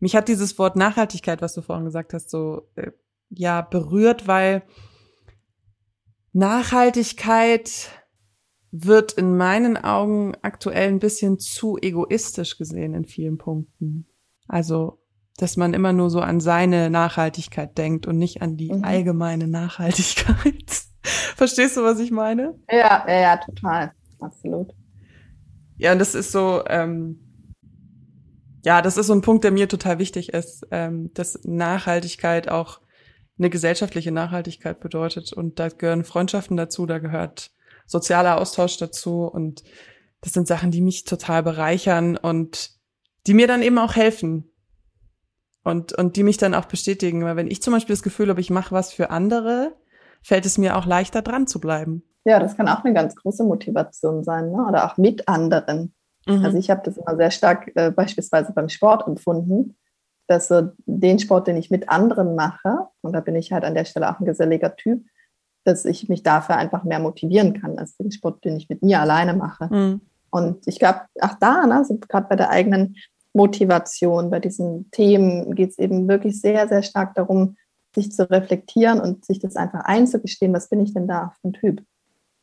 mich 0.00 0.16
hat 0.16 0.28
dieses 0.28 0.58
Wort 0.58 0.76
Nachhaltigkeit, 0.76 1.42
was 1.42 1.52
du 1.52 1.60
vorhin 1.60 1.84
gesagt 1.84 2.14
hast, 2.14 2.30
so 2.30 2.66
äh, 2.76 2.92
ja 3.28 3.60
berührt, 3.60 4.26
weil 4.26 4.62
Nachhaltigkeit 6.34 7.90
wird 8.72 9.12
in 9.12 9.36
meinen 9.36 9.76
Augen 9.76 10.34
aktuell 10.42 10.88
ein 10.88 10.98
bisschen 10.98 11.38
zu 11.38 11.78
egoistisch 11.80 12.58
gesehen 12.58 12.92
in 12.92 13.04
vielen 13.04 13.38
Punkten. 13.38 14.08
Also, 14.48 15.00
dass 15.36 15.56
man 15.56 15.74
immer 15.74 15.92
nur 15.92 16.10
so 16.10 16.20
an 16.20 16.40
seine 16.40 16.90
Nachhaltigkeit 16.90 17.78
denkt 17.78 18.06
und 18.08 18.18
nicht 18.18 18.42
an 18.42 18.56
die 18.56 18.72
mhm. 18.72 18.82
allgemeine 18.84 19.46
Nachhaltigkeit. 19.46 20.82
Verstehst 21.36 21.76
du, 21.76 21.84
was 21.84 22.00
ich 22.00 22.10
meine? 22.10 22.58
Ja, 22.68 23.04
ja, 23.06 23.20
ja, 23.20 23.36
total. 23.36 23.92
Absolut. 24.18 24.74
Ja, 25.76 25.92
und 25.92 26.00
das 26.00 26.16
ist 26.16 26.32
so, 26.32 26.64
ähm, 26.66 27.20
ja, 28.64 28.82
das 28.82 28.96
ist 28.96 29.06
so 29.06 29.12
ein 29.12 29.22
Punkt, 29.22 29.44
der 29.44 29.52
mir 29.52 29.68
total 29.68 30.00
wichtig 30.00 30.32
ist, 30.32 30.66
ähm, 30.72 31.12
dass 31.14 31.38
Nachhaltigkeit 31.44 32.48
auch 32.48 32.80
eine 33.38 33.50
gesellschaftliche 33.50 34.12
Nachhaltigkeit 34.12 34.80
bedeutet. 34.80 35.32
Und 35.32 35.58
da 35.58 35.68
gehören 35.68 36.04
Freundschaften 36.04 36.56
dazu, 36.56 36.86
da 36.86 36.98
gehört 36.98 37.50
sozialer 37.86 38.40
Austausch 38.40 38.76
dazu. 38.78 39.24
Und 39.24 39.62
das 40.20 40.32
sind 40.32 40.46
Sachen, 40.46 40.70
die 40.70 40.80
mich 40.80 41.04
total 41.04 41.42
bereichern 41.42 42.16
und 42.16 42.70
die 43.26 43.34
mir 43.34 43.46
dann 43.46 43.62
eben 43.62 43.78
auch 43.78 43.96
helfen. 43.96 44.50
Und, 45.64 45.94
und 45.94 46.16
die 46.16 46.22
mich 46.24 46.36
dann 46.36 46.54
auch 46.54 46.66
bestätigen. 46.66 47.24
Weil 47.24 47.36
wenn 47.36 47.50
ich 47.50 47.62
zum 47.62 47.72
Beispiel 47.72 47.94
das 47.94 48.02
Gefühl 48.02 48.28
habe, 48.28 48.40
ich 48.40 48.50
mache 48.50 48.72
was 48.74 48.92
für 48.92 49.10
andere, 49.10 49.72
fällt 50.22 50.44
es 50.44 50.58
mir 50.58 50.76
auch 50.76 50.84
leichter 50.84 51.22
dran 51.22 51.46
zu 51.46 51.58
bleiben. 51.58 52.02
Ja, 52.24 52.38
das 52.38 52.56
kann 52.56 52.68
auch 52.68 52.84
eine 52.84 52.94
ganz 52.94 53.16
große 53.16 53.44
Motivation 53.44 54.24
sein, 54.24 54.50
ne? 54.50 54.64
oder 54.66 54.86
auch 54.86 54.96
mit 54.96 55.28
anderen. 55.28 55.94
Mhm. 56.26 56.44
Also 56.44 56.58
ich 56.58 56.70
habe 56.70 56.82
das 56.84 56.96
immer 56.96 57.16
sehr 57.16 57.30
stark 57.30 57.70
äh, 57.74 57.90
beispielsweise 57.90 58.52
beim 58.52 58.68
Sport 58.68 59.06
empfunden, 59.06 59.76
dass 60.26 60.48
so 60.48 60.70
den 60.86 61.18
Sport, 61.18 61.46
den 61.46 61.56
ich 61.56 61.70
mit 61.70 61.88
anderen 61.88 62.34
mache, 62.34 62.88
und 63.02 63.12
da 63.12 63.20
bin 63.20 63.36
ich 63.36 63.52
halt 63.52 63.64
an 63.64 63.74
der 63.74 63.84
Stelle 63.84 64.10
auch 64.10 64.20
ein 64.20 64.26
geselliger 64.26 64.76
Typ, 64.76 65.04
dass 65.64 65.84
ich 65.84 66.08
mich 66.08 66.22
dafür 66.22 66.56
einfach 66.56 66.84
mehr 66.84 66.98
motivieren 66.98 67.60
kann, 67.60 67.78
als 67.78 67.96
den 67.96 68.12
Sport, 68.12 68.44
den 68.44 68.56
ich 68.56 68.68
mit 68.68 68.82
mir 68.82 69.00
alleine 69.00 69.34
mache. 69.34 69.68
Mhm. 69.72 70.00
Und 70.30 70.66
ich 70.66 70.78
glaube, 70.78 71.02
auch 71.20 71.34
da, 71.40 71.66
ne, 71.66 71.76
also 71.76 71.96
gerade 71.96 72.26
bei 72.28 72.36
der 72.36 72.50
eigenen 72.50 72.96
Motivation, 73.32 74.30
bei 74.30 74.40
diesen 74.40 74.90
Themen 74.90 75.54
geht 75.54 75.70
es 75.70 75.78
eben 75.78 76.08
wirklich 76.08 76.40
sehr, 76.40 76.68
sehr 76.68 76.82
stark 76.82 77.14
darum, 77.14 77.56
sich 77.94 78.12
zu 78.12 78.28
reflektieren 78.30 79.00
und 79.00 79.24
sich 79.24 79.38
das 79.38 79.56
einfach 79.56 79.84
einzugestehen, 79.84 80.52
was 80.52 80.68
bin 80.68 80.80
ich 80.80 80.92
denn 80.92 81.06
da 81.06 81.32
für 81.40 81.48
ein 81.48 81.52
Typ? 81.52 81.82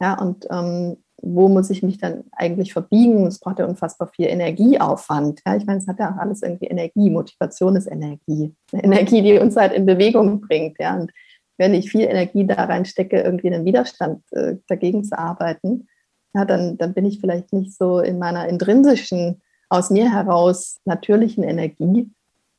Ja, 0.01 0.19
und 0.19 0.47
ähm, 0.49 0.97
wo 1.21 1.47
muss 1.47 1.69
ich 1.69 1.83
mich 1.83 1.97
dann 1.97 2.23
eigentlich 2.31 2.73
verbiegen? 2.73 3.27
Es 3.27 3.39
braucht 3.39 3.59
ja 3.59 3.65
unfassbar 3.65 4.07
viel 4.07 4.27
Energieaufwand. 4.27 5.41
Ja, 5.45 5.55
ich 5.55 5.65
meine, 5.65 5.79
es 5.79 5.87
hat 5.87 5.99
ja 5.99 6.11
auch 6.11 6.17
alles 6.17 6.41
irgendwie 6.41 6.65
Energie. 6.65 7.09
Motivation 7.09 7.75
ist 7.75 7.87
Energie. 7.87 8.55
Eine 8.71 8.83
Energie, 8.83 9.21
die 9.21 9.37
uns 9.39 9.55
halt 9.55 9.73
in 9.73 9.85
Bewegung 9.85 10.41
bringt. 10.41 10.77
Ja, 10.79 10.95
und 10.95 11.11
wenn 11.57 11.73
ich 11.73 11.91
viel 11.91 12.01
Energie 12.01 12.45
da 12.45 12.55
reinstecke, 12.55 13.21
irgendwie 13.21 13.53
einen 13.53 13.65
Widerstand 13.65 14.23
äh, 14.31 14.55
dagegen 14.67 15.03
zu 15.03 15.17
arbeiten, 15.17 15.87
ja, 16.33 16.45
dann, 16.45 16.77
dann 16.77 16.93
bin 16.93 17.05
ich 17.05 17.19
vielleicht 17.19 17.53
nicht 17.53 17.75
so 17.77 17.99
in 17.99 18.17
meiner 18.17 18.47
intrinsischen, 18.47 19.41
aus 19.69 19.89
mir 19.89 20.11
heraus 20.11 20.79
natürlichen 20.85 21.43
Energie, 21.43 22.09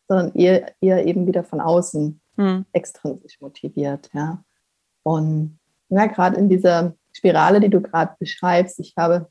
sondern 0.09 0.35
eher, 0.35 0.73
eher 0.81 1.07
eben 1.07 1.27
wieder 1.27 1.45
von 1.45 1.61
außen 1.61 2.21
hm. 2.37 2.65
extrinsisch 2.73 3.41
motiviert. 3.41 4.09
Ja. 4.15 4.43
Und 5.03 5.59
ja, 5.89 6.07
gerade 6.07 6.37
in 6.37 6.49
dieser 6.49 6.95
Spirale, 7.23 7.61
die 7.61 7.69
du 7.69 7.81
gerade 7.81 8.17
beschreibst, 8.19 8.81
ich 8.81 8.97
glaube, 8.97 9.29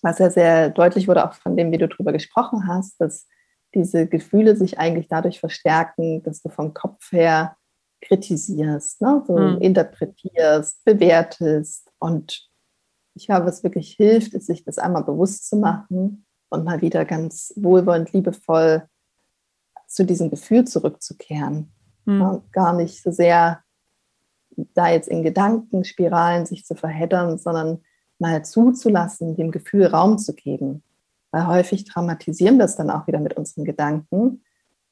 was 0.00 0.18
ja 0.18 0.30
sehr 0.30 0.70
deutlich 0.70 1.08
wurde, 1.08 1.28
auch 1.28 1.34
von 1.34 1.58
dem, 1.58 1.70
wie 1.70 1.78
du 1.78 1.86
darüber 1.86 2.10
gesprochen 2.10 2.66
hast, 2.66 2.98
dass 3.00 3.28
diese 3.74 4.06
Gefühle 4.06 4.56
sich 4.56 4.78
eigentlich 4.78 5.08
dadurch 5.08 5.38
verstärken, 5.38 6.22
dass 6.22 6.40
du 6.40 6.48
vom 6.48 6.72
Kopf 6.72 7.12
her 7.12 7.56
kritisierst, 8.00 9.02
ne? 9.02 9.22
so 9.26 9.36
mhm. 9.36 9.58
interpretierst, 9.60 10.82
bewertest. 10.84 11.92
Und 11.98 12.48
ich 13.14 13.26
glaube, 13.26 13.46
was 13.46 13.62
wirklich 13.62 13.92
hilft, 13.92 14.32
ist, 14.32 14.46
sich 14.46 14.64
das 14.64 14.78
einmal 14.78 15.04
bewusst 15.04 15.48
zu 15.48 15.56
machen 15.56 16.24
und 16.48 16.64
mal 16.64 16.80
wieder 16.80 17.04
ganz 17.04 17.52
wohlwollend, 17.56 18.12
liebevoll 18.12 18.88
zu 19.86 20.04
diesem 20.04 20.30
Gefühl 20.30 20.64
zurückzukehren. 20.64 21.72
Mhm. 22.06 22.20
Ja, 22.20 22.42
gar 22.52 22.72
nicht 22.72 23.02
so 23.02 23.10
sehr 23.10 23.62
da 24.56 24.88
jetzt 24.88 25.08
in 25.08 25.22
Gedankenspiralen 25.22 26.46
sich 26.46 26.64
zu 26.64 26.74
verheddern, 26.74 27.38
sondern 27.38 27.82
mal 28.18 28.44
zuzulassen, 28.44 29.36
dem 29.36 29.50
Gefühl 29.50 29.86
Raum 29.86 30.18
zu 30.18 30.34
geben. 30.34 30.82
Weil 31.30 31.46
häufig 31.46 31.84
dramatisieren 31.84 32.58
wir 32.58 32.64
es 32.64 32.76
dann 32.76 32.90
auch 32.90 33.06
wieder 33.06 33.18
mit 33.18 33.34
unseren 33.34 33.64
Gedanken. 33.64 34.42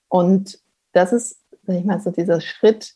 Und 0.09 0.61
das 0.93 1.13
ist, 1.13 1.41
sag 1.63 1.77
ich 1.77 1.85
mal, 1.85 2.01
so 2.01 2.11
dieser 2.11 2.41
Schritt, 2.41 2.95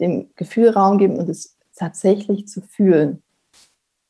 dem 0.00 0.30
Gefühl 0.34 0.70
Raum 0.70 0.98
geben 0.98 1.16
und 1.16 1.28
es 1.28 1.56
tatsächlich 1.76 2.48
zu 2.48 2.60
fühlen, 2.60 3.22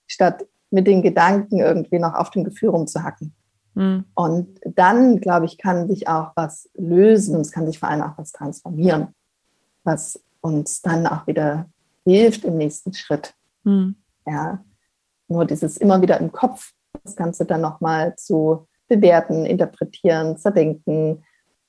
statt 0.06 0.46
mit 0.70 0.86
den 0.86 1.02
Gedanken 1.02 1.60
irgendwie 1.60 1.98
noch 1.98 2.14
auf 2.14 2.30
dem 2.30 2.44
Gefühl 2.44 2.70
rumzuhacken. 2.70 3.34
Mhm. 3.74 4.04
Und 4.14 4.60
dann, 4.64 5.20
glaube 5.20 5.46
ich, 5.46 5.58
kann 5.58 5.88
sich 5.88 6.08
auch 6.08 6.32
was 6.34 6.68
lösen 6.74 7.36
und 7.36 7.42
es 7.42 7.52
kann 7.52 7.66
sich 7.66 7.78
vor 7.78 7.88
allem 7.88 8.02
auch 8.02 8.16
was 8.18 8.32
transformieren, 8.32 9.08
was 9.84 10.20
uns 10.40 10.82
dann 10.82 11.06
auch 11.06 11.26
wieder 11.26 11.70
hilft 12.04 12.44
im 12.44 12.56
nächsten 12.56 12.92
Schritt. 12.94 13.34
Mhm. 13.64 13.96
Ja, 14.26 14.64
nur 15.28 15.44
dieses 15.44 15.76
immer 15.76 16.00
wieder 16.00 16.18
im 16.20 16.32
Kopf, 16.32 16.72
das 17.02 17.16
Ganze 17.16 17.44
dann 17.44 17.60
nochmal 17.60 18.16
zu 18.16 18.66
bewerten, 18.88 19.46
interpretieren, 19.46 20.36
zerdenken, 20.36 21.24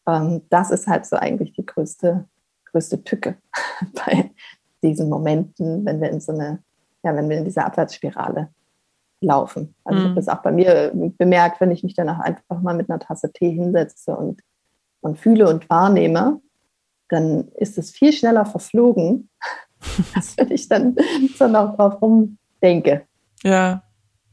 ähm, 0.07 0.41
das 0.49 0.71
ist 0.71 0.87
halt 0.87 1.05
so 1.05 1.15
eigentlich 1.15 1.53
die 1.53 1.65
größte, 1.65 2.25
größte 2.71 3.03
Tücke 3.03 3.37
bei 4.05 4.31
diesen 4.83 5.09
Momenten, 5.09 5.85
wenn 5.85 6.01
wir 6.01 6.09
in 6.09 6.21
so 6.21 6.31
eine 6.31 6.59
ja, 7.05 7.15
wenn 7.15 7.29
wir 7.29 7.37
in 7.37 7.45
dieser 7.45 7.65
Abwärtsspirale 7.65 8.49
laufen. 9.21 9.75
Also 9.83 9.99
mhm. 9.99 10.03
ich 10.03 10.09
habe 10.09 10.15
das 10.15 10.27
auch 10.27 10.41
bei 10.41 10.51
mir 10.51 10.91
bemerkt, 11.17 11.61
wenn 11.61 11.71
ich 11.71 11.83
mich 11.83 11.93
danach 11.93 12.19
einfach 12.19 12.61
mal 12.61 12.73
mit 12.73 12.89
einer 12.89 12.99
Tasse 12.99 13.31
Tee 13.31 13.51
hinsetze 13.51 14.15
und, 14.15 14.41
und 15.01 15.17
fühle 15.17 15.47
und 15.47 15.69
wahrnehme, 15.69 16.41
dann 17.09 17.47
ist 17.49 17.77
es 17.77 17.91
viel 17.91 18.11
schneller 18.11 18.45
verflogen, 18.45 19.29
als 20.15 20.37
wenn 20.37 20.51
ich 20.51 20.67
dann 20.67 20.95
so 21.37 21.47
noch 21.47 21.75
drauf 21.75 22.01
rumdenke. 22.01 23.03
Ja, 23.43 23.83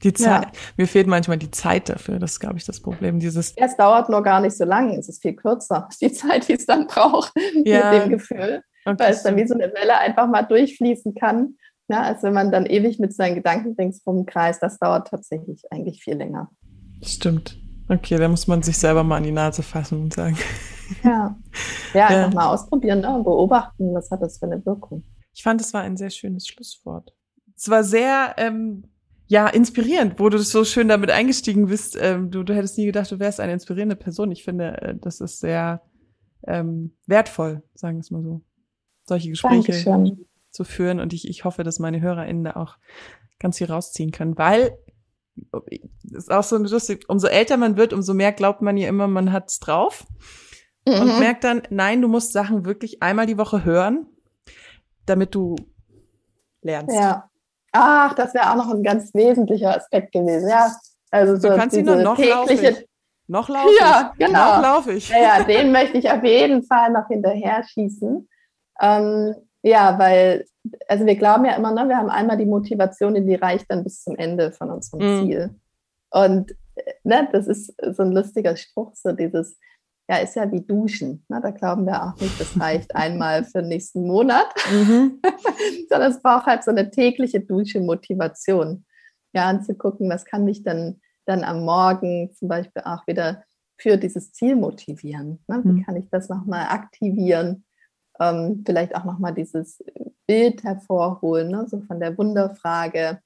die 0.03 0.13
Zeit, 0.13 0.47
ja. 0.47 0.53
mir 0.77 0.89
fehlt 0.89 1.07
manchmal 1.07 1.37
die 1.37 1.51
Zeit 1.51 1.89
dafür, 1.89 2.19
das 2.19 2.33
ist, 2.33 2.41
glaube 2.41 2.57
ich, 2.59 2.65
das 2.65 2.81
Problem. 2.81 3.21
Dieses 3.21 3.55
es 3.57 3.77
dauert 3.77 4.09
nur 4.09 4.23
gar 4.23 4.41
nicht 4.41 4.57
so 4.57 4.65
lange, 4.65 4.99
es 4.99 5.09
ist 5.09 5.23
viel 5.23 5.35
kürzer, 5.35 5.89
die 6.01 6.13
Zeit, 6.13 6.49
die 6.49 6.55
es 6.55 6.67
dann 6.67 6.87
braucht, 6.87 7.33
ja. 7.65 7.93
mit 7.93 8.03
dem 8.03 8.11
Gefühl, 8.11 8.63
okay. 8.85 8.99
weil 8.99 9.13
es 9.13 9.23
dann 9.23 9.37
wie 9.37 9.47
so 9.47 9.55
eine 9.55 9.73
Welle 9.73 9.97
einfach 9.99 10.27
mal 10.29 10.43
durchfließen 10.43 11.15
kann. 11.15 11.57
Ja, 11.89 12.03
als 12.03 12.23
wenn 12.23 12.33
man 12.33 12.51
dann 12.51 12.65
ewig 12.65 13.01
mit 13.01 13.13
seinen 13.13 13.35
Gedanken 13.35 13.75
ringsrum 13.79 14.25
kreist, 14.25 14.63
das 14.63 14.79
dauert 14.79 15.09
tatsächlich 15.09 15.63
eigentlich 15.71 16.03
viel 16.03 16.15
länger. 16.15 16.49
Stimmt. 17.03 17.59
Okay, 17.89 18.17
da 18.17 18.29
muss 18.29 18.47
man 18.47 18.63
sich 18.63 18.79
selber 18.79 19.03
mal 19.03 19.17
an 19.17 19.25
die 19.25 19.33
Nase 19.33 19.63
fassen 19.63 20.01
und 20.01 20.15
sagen. 20.15 20.39
Ja, 21.05 21.37
ja, 21.93 21.95
ja. 21.95 22.07
einfach 22.07 22.33
mal 22.33 22.47
ausprobieren 22.47 23.01
ne? 23.01 23.21
beobachten, 23.23 23.93
was 23.93 24.11
hat 24.11 24.23
das 24.23 24.39
für 24.39 24.47
eine 24.47 24.65
Wirkung. 24.65 25.03
Ich 25.35 25.43
fand, 25.43 25.61
es 25.61 25.73
war 25.73 25.83
ein 25.83 25.97
sehr 25.97 26.11
schönes 26.11 26.47
Schlusswort. 26.47 27.15
Es 27.57 27.69
war 27.69 27.85
sehr 27.85 28.35
ähm, 28.39 28.85
ja, 29.27 29.49
inspirierend, 29.49 30.19
wo 30.19 30.29
du 30.29 30.39
so 30.39 30.65
schön 30.65 30.89
damit 30.89 31.11
eingestiegen 31.11 31.67
bist. 31.67 31.97
Ähm, 32.01 32.31
du, 32.31 32.43
du 32.43 32.55
hättest 32.55 32.77
nie 32.77 32.87
gedacht, 32.87 33.11
du 33.11 33.19
wärst 33.19 33.41
eine 33.41 33.53
inspirierende 33.53 33.97
Person. 33.97 34.31
Ich 34.31 34.45
finde, 34.45 34.81
äh, 34.83 34.95
das 34.95 35.21
ist 35.21 35.41
sehr 35.41 35.83
ähm, 36.47 36.97
wertvoll, 37.07 37.63
sagen 37.75 37.97
wir 37.97 38.01
es 38.01 38.11
mal 38.11 38.23
so. 38.23 38.43
Solche 39.05 39.31
Gespräche 39.31 39.73
Dankeschön. 39.73 40.27
zu 40.51 40.65
führen. 40.65 41.01
Und 41.01 41.13
ich, 41.13 41.29
ich 41.29 41.45
hoffe, 41.45 41.65
dass 41.65 41.79
meine 41.79 42.01
HörerInnen 42.01 42.45
da 42.45 42.57
auch 42.57 42.77
ganz 43.39 43.59
viel 43.59 43.69
rausziehen 43.69 44.11
können, 44.11 44.37
weil 44.37 44.77
ist 46.11 46.31
auch 46.31 46.43
so 46.43 46.59
lustig, 46.59 47.09
umso 47.09 47.27
älter 47.27 47.57
man 47.57 47.77
wird, 47.77 47.93
umso 47.93 48.15
mehr 48.15 48.33
glaubt 48.33 48.61
man 48.61 48.77
ja 48.77 48.89
immer, 48.89 49.09
man 49.09 49.33
hat's 49.33 49.61
drauf. 49.61 50.07
Mhm. 50.87 50.95
Und 50.95 51.19
merkt 51.21 51.45
dann, 51.45 51.63
nein, 51.71 52.03
du 52.03 52.09
musst 52.09 52.33
Sachen 52.33 52.65
wirklich 52.65 53.03
einmal 53.03 53.27
die 53.27 53.39
Woche 53.39 53.65
hören, 53.65 54.07
damit 55.07 55.35
du 55.35 55.57
lernst. 56.63 56.95
Ja. 56.95 57.29
Ach, 57.73 58.15
das 58.15 58.35
wäre 58.35 58.51
auch 58.51 58.57
noch 58.57 58.73
ein 58.73 58.83
ganz 58.83 59.15
wesentlicher 59.15 59.77
Aspekt 59.77 60.13
gewesen. 60.13 60.49
Ja, 60.49 60.73
also 61.11 61.37
so 61.37 61.49
du 61.49 61.57
kannst 61.57 61.77
ihn 61.77 61.85
noch 61.85 62.17
tägliche. 62.17 62.85
Noch 63.29 63.49
laufe 63.49 63.71
ich. 63.71 63.81
Ja, 63.81 64.13
genau. 64.19 64.57
Noch 64.57 64.63
laufe 64.63 64.93
ich. 64.93 65.09
Ja, 65.09 65.39
ja, 65.39 65.45
den 65.45 65.73
möchte 65.73 65.97
ich 65.97 66.11
auf 66.11 66.23
jeden 66.23 66.63
Fall 66.65 66.91
noch 66.91 67.09
hinterher 67.09 67.65
schießen. 67.65 68.29
Ähm, 68.81 69.35
ja, 69.63 69.99
weil, 69.99 70.45
also 70.89 71.07
wir 71.07 71.17
glauben 71.17 71.45
ja 71.45 71.55
immer, 71.55 71.73
ne, 71.73 71.89
wir 71.89 71.97
haben 71.97 72.11
einmal 72.11 72.37
die 72.37 72.47
Motivation, 72.47 73.15
die 73.15 73.35
reicht 73.35 73.71
dann 73.71 73.85
bis 73.85 74.03
zum 74.03 74.17
Ende 74.17 74.53
von 74.53 74.71
unserem 74.71 75.01
mhm. 75.01 75.23
Ziel. 75.23 75.55
Und 76.11 76.51
äh, 76.75 76.93
ne, 77.05 77.29
das 77.33 77.47
ist 77.47 77.75
so 77.95 78.03
ein 78.03 78.13
lustiger 78.13 78.57
Spruch, 78.57 78.93
so 78.95 79.13
dieses, 79.13 79.57
ja, 80.09 80.17
ist 80.19 80.37
ja 80.37 80.51
wie 80.51 80.61
Duschen. 80.61 81.25
Ne? 81.29 81.41
Da 81.43 81.51
glauben 81.51 81.87
wir 81.87 82.03
auch 82.03 82.21
nicht, 82.21 82.39
das 82.41 82.59
reicht 82.59 82.95
einmal 82.97 83.45
für 83.45 83.61
den 83.61 83.69
nächsten 83.69 84.07
Monat, 84.07 84.47
mhm. 84.71 85.21
sondern 85.89 86.11
es 86.11 86.21
braucht 86.21 86.47
halt 86.47 86.65
so 86.65 86.71
eine 86.71 86.91
tägliche 86.91 87.41
Dusche-Motivation. 87.41 88.85
Ja, 89.35 89.49
anzugucken, 89.49 90.11
was 90.11 90.27
kann 90.27 90.45
mich 90.45 90.63
dann, 90.63 91.01
dann 91.25 91.43
am 91.45 91.65
Morgen 91.65 92.35
zum 92.35 92.49
Beispiel 92.49 92.83
auch 92.85 93.07
wieder 93.07 93.45
für 93.79 93.97
dieses 93.97 94.33
Ziel 94.33 94.57
motivieren. 94.57 95.43
Ne? 95.49 95.61
Wie 95.65 95.73
mhm. 95.73 95.85
kann 95.85 95.97
ich 95.97 96.11
das 96.11 96.29
nochmal 96.29 96.67
aktivieren? 96.69 97.65
Ähm, 98.21 98.63
vielleicht 98.67 98.95
auch 98.95 99.05
nochmal 99.05 99.33
dieses 99.33 99.83
Bild 100.27 100.63
hervorholen, 100.65 101.51
ne? 101.51 101.67
so 101.67 101.81
von 101.81 101.99
der 101.99 102.17
Wunderfrage, 102.19 103.21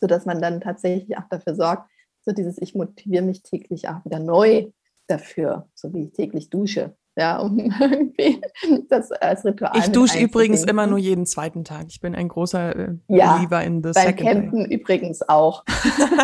sodass 0.00 0.24
man 0.24 0.40
dann 0.40 0.62
tatsächlich 0.62 1.18
auch 1.18 1.28
dafür 1.28 1.54
sorgt, 1.54 1.90
so 2.22 2.32
dieses 2.32 2.56
Ich 2.58 2.74
motiviere 2.74 3.22
mich 3.22 3.42
täglich 3.42 3.88
auch 3.88 4.04
wieder 4.04 4.18
neu 4.18 4.70
dafür, 5.08 5.68
so 5.74 5.92
wie 5.92 6.04
ich 6.04 6.12
täglich 6.12 6.50
dusche. 6.50 6.96
Ja, 7.16 7.38
um 7.38 7.58
irgendwie 7.80 8.40
das 8.88 9.10
als 9.10 9.44
Ritual. 9.44 9.72
Ich 9.76 9.90
dusche 9.90 10.20
übrigens 10.20 10.62
immer 10.62 10.86
nur 10.86 10.98
jeden 10.98 11.26
zweiten 11.26 11.64
Tag. 11.64 11.86
Ich 11.88 12.00
bin 12.00 12.14
ein 12.14 12.28
großer 12.28 12.76
äh, 12.76 12.94
ja, 13.08 13.36
Believer 13.36 13.64
in 13.64 13.82
the 13.82 13.90
beim 13.92 14.14
Campen 14.14 14.68
Day. 14.68 14.74
übrigens 14.74 15.28
auch. 15.28 15.64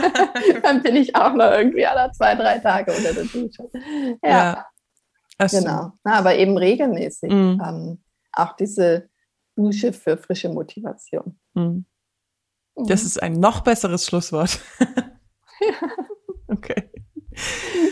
Dann 0.62 0.84
bin 0.84 0.94
ich 0.94 1.16
auch 1.16 1.34
noch 1.34 1.50
irgendwie 1.50 1.84
alle 1.84 2.12
zwei, 2.12 2.36
drei 2.36 2.60
Tage 2.60 2.92
unter 2.92 3.12
der 3.12 3.24
Dusche. 3.24 3.68
Ja, 4.22 4.66
ja. 5.40 5.46
genau. 5.48 5.92
Na, 6.04 6.18
aber 6.18 6.36
eben 6.36 6.56
regelmäßig. 6.56 7.32
Mhm. 7.32 7.60
Ähm, 7.66 8.02
auch 8.30 8.54
diese 8.54 9.08
Dusche 9.56 9.92
für 9.92 10.16
frische 10.16 10.48
Motivation. 10.48 11.38
Mhm. 11.54 11.86
Das 12.76 13.02
mhm. 13.02 13.06
ist 13.06 13.22
ein 13.22 13.32
noch 13.34 13.62
besseres 13.62 14.06
Schlusswort. 14.06 14.60
okay. 16.46 16.90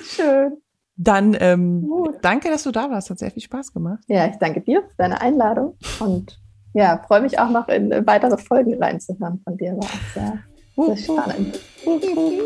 Schön. 0.05 0.63
Dann 1.03 1.37
ähm, 1.41 1.91
danke, 2.23 2.49
dass 2.49 2.63
du 2.63 2.71
da 2.71 2.91
warst. 2.91 3.11
Hat 3.11 3.19
sehr 3.19 3.31
viel 3.31 3.43
Spaß 3.43 3.73
gemacht. 3.73 4.03
Ja, 4.07 4.27
ich 4.27 4.37
danke 4.37 4.61
dir 4.61 4.83
für 4.83 4.97
deine 4.99 5.21
Einladung 5.21 5.77
und 6.01 6.39
ja, 6.75 7.03
freue 7.07 7.21
mich 7.21 7.39
auch 7.39 7.51
noch 7.51 7.69
in 7.69 7.91
weitere 8.07 8.39
Folgen 8.39 8.83
reinzuhören 8.83 9.41
von 9.45 9.57
dir. 9.57 9.77
War 9.77 9.85
auch 9.85 9.91
sehr, 10.15 10.39
sehr 10.77 10.97
spannend. 10.97 11.61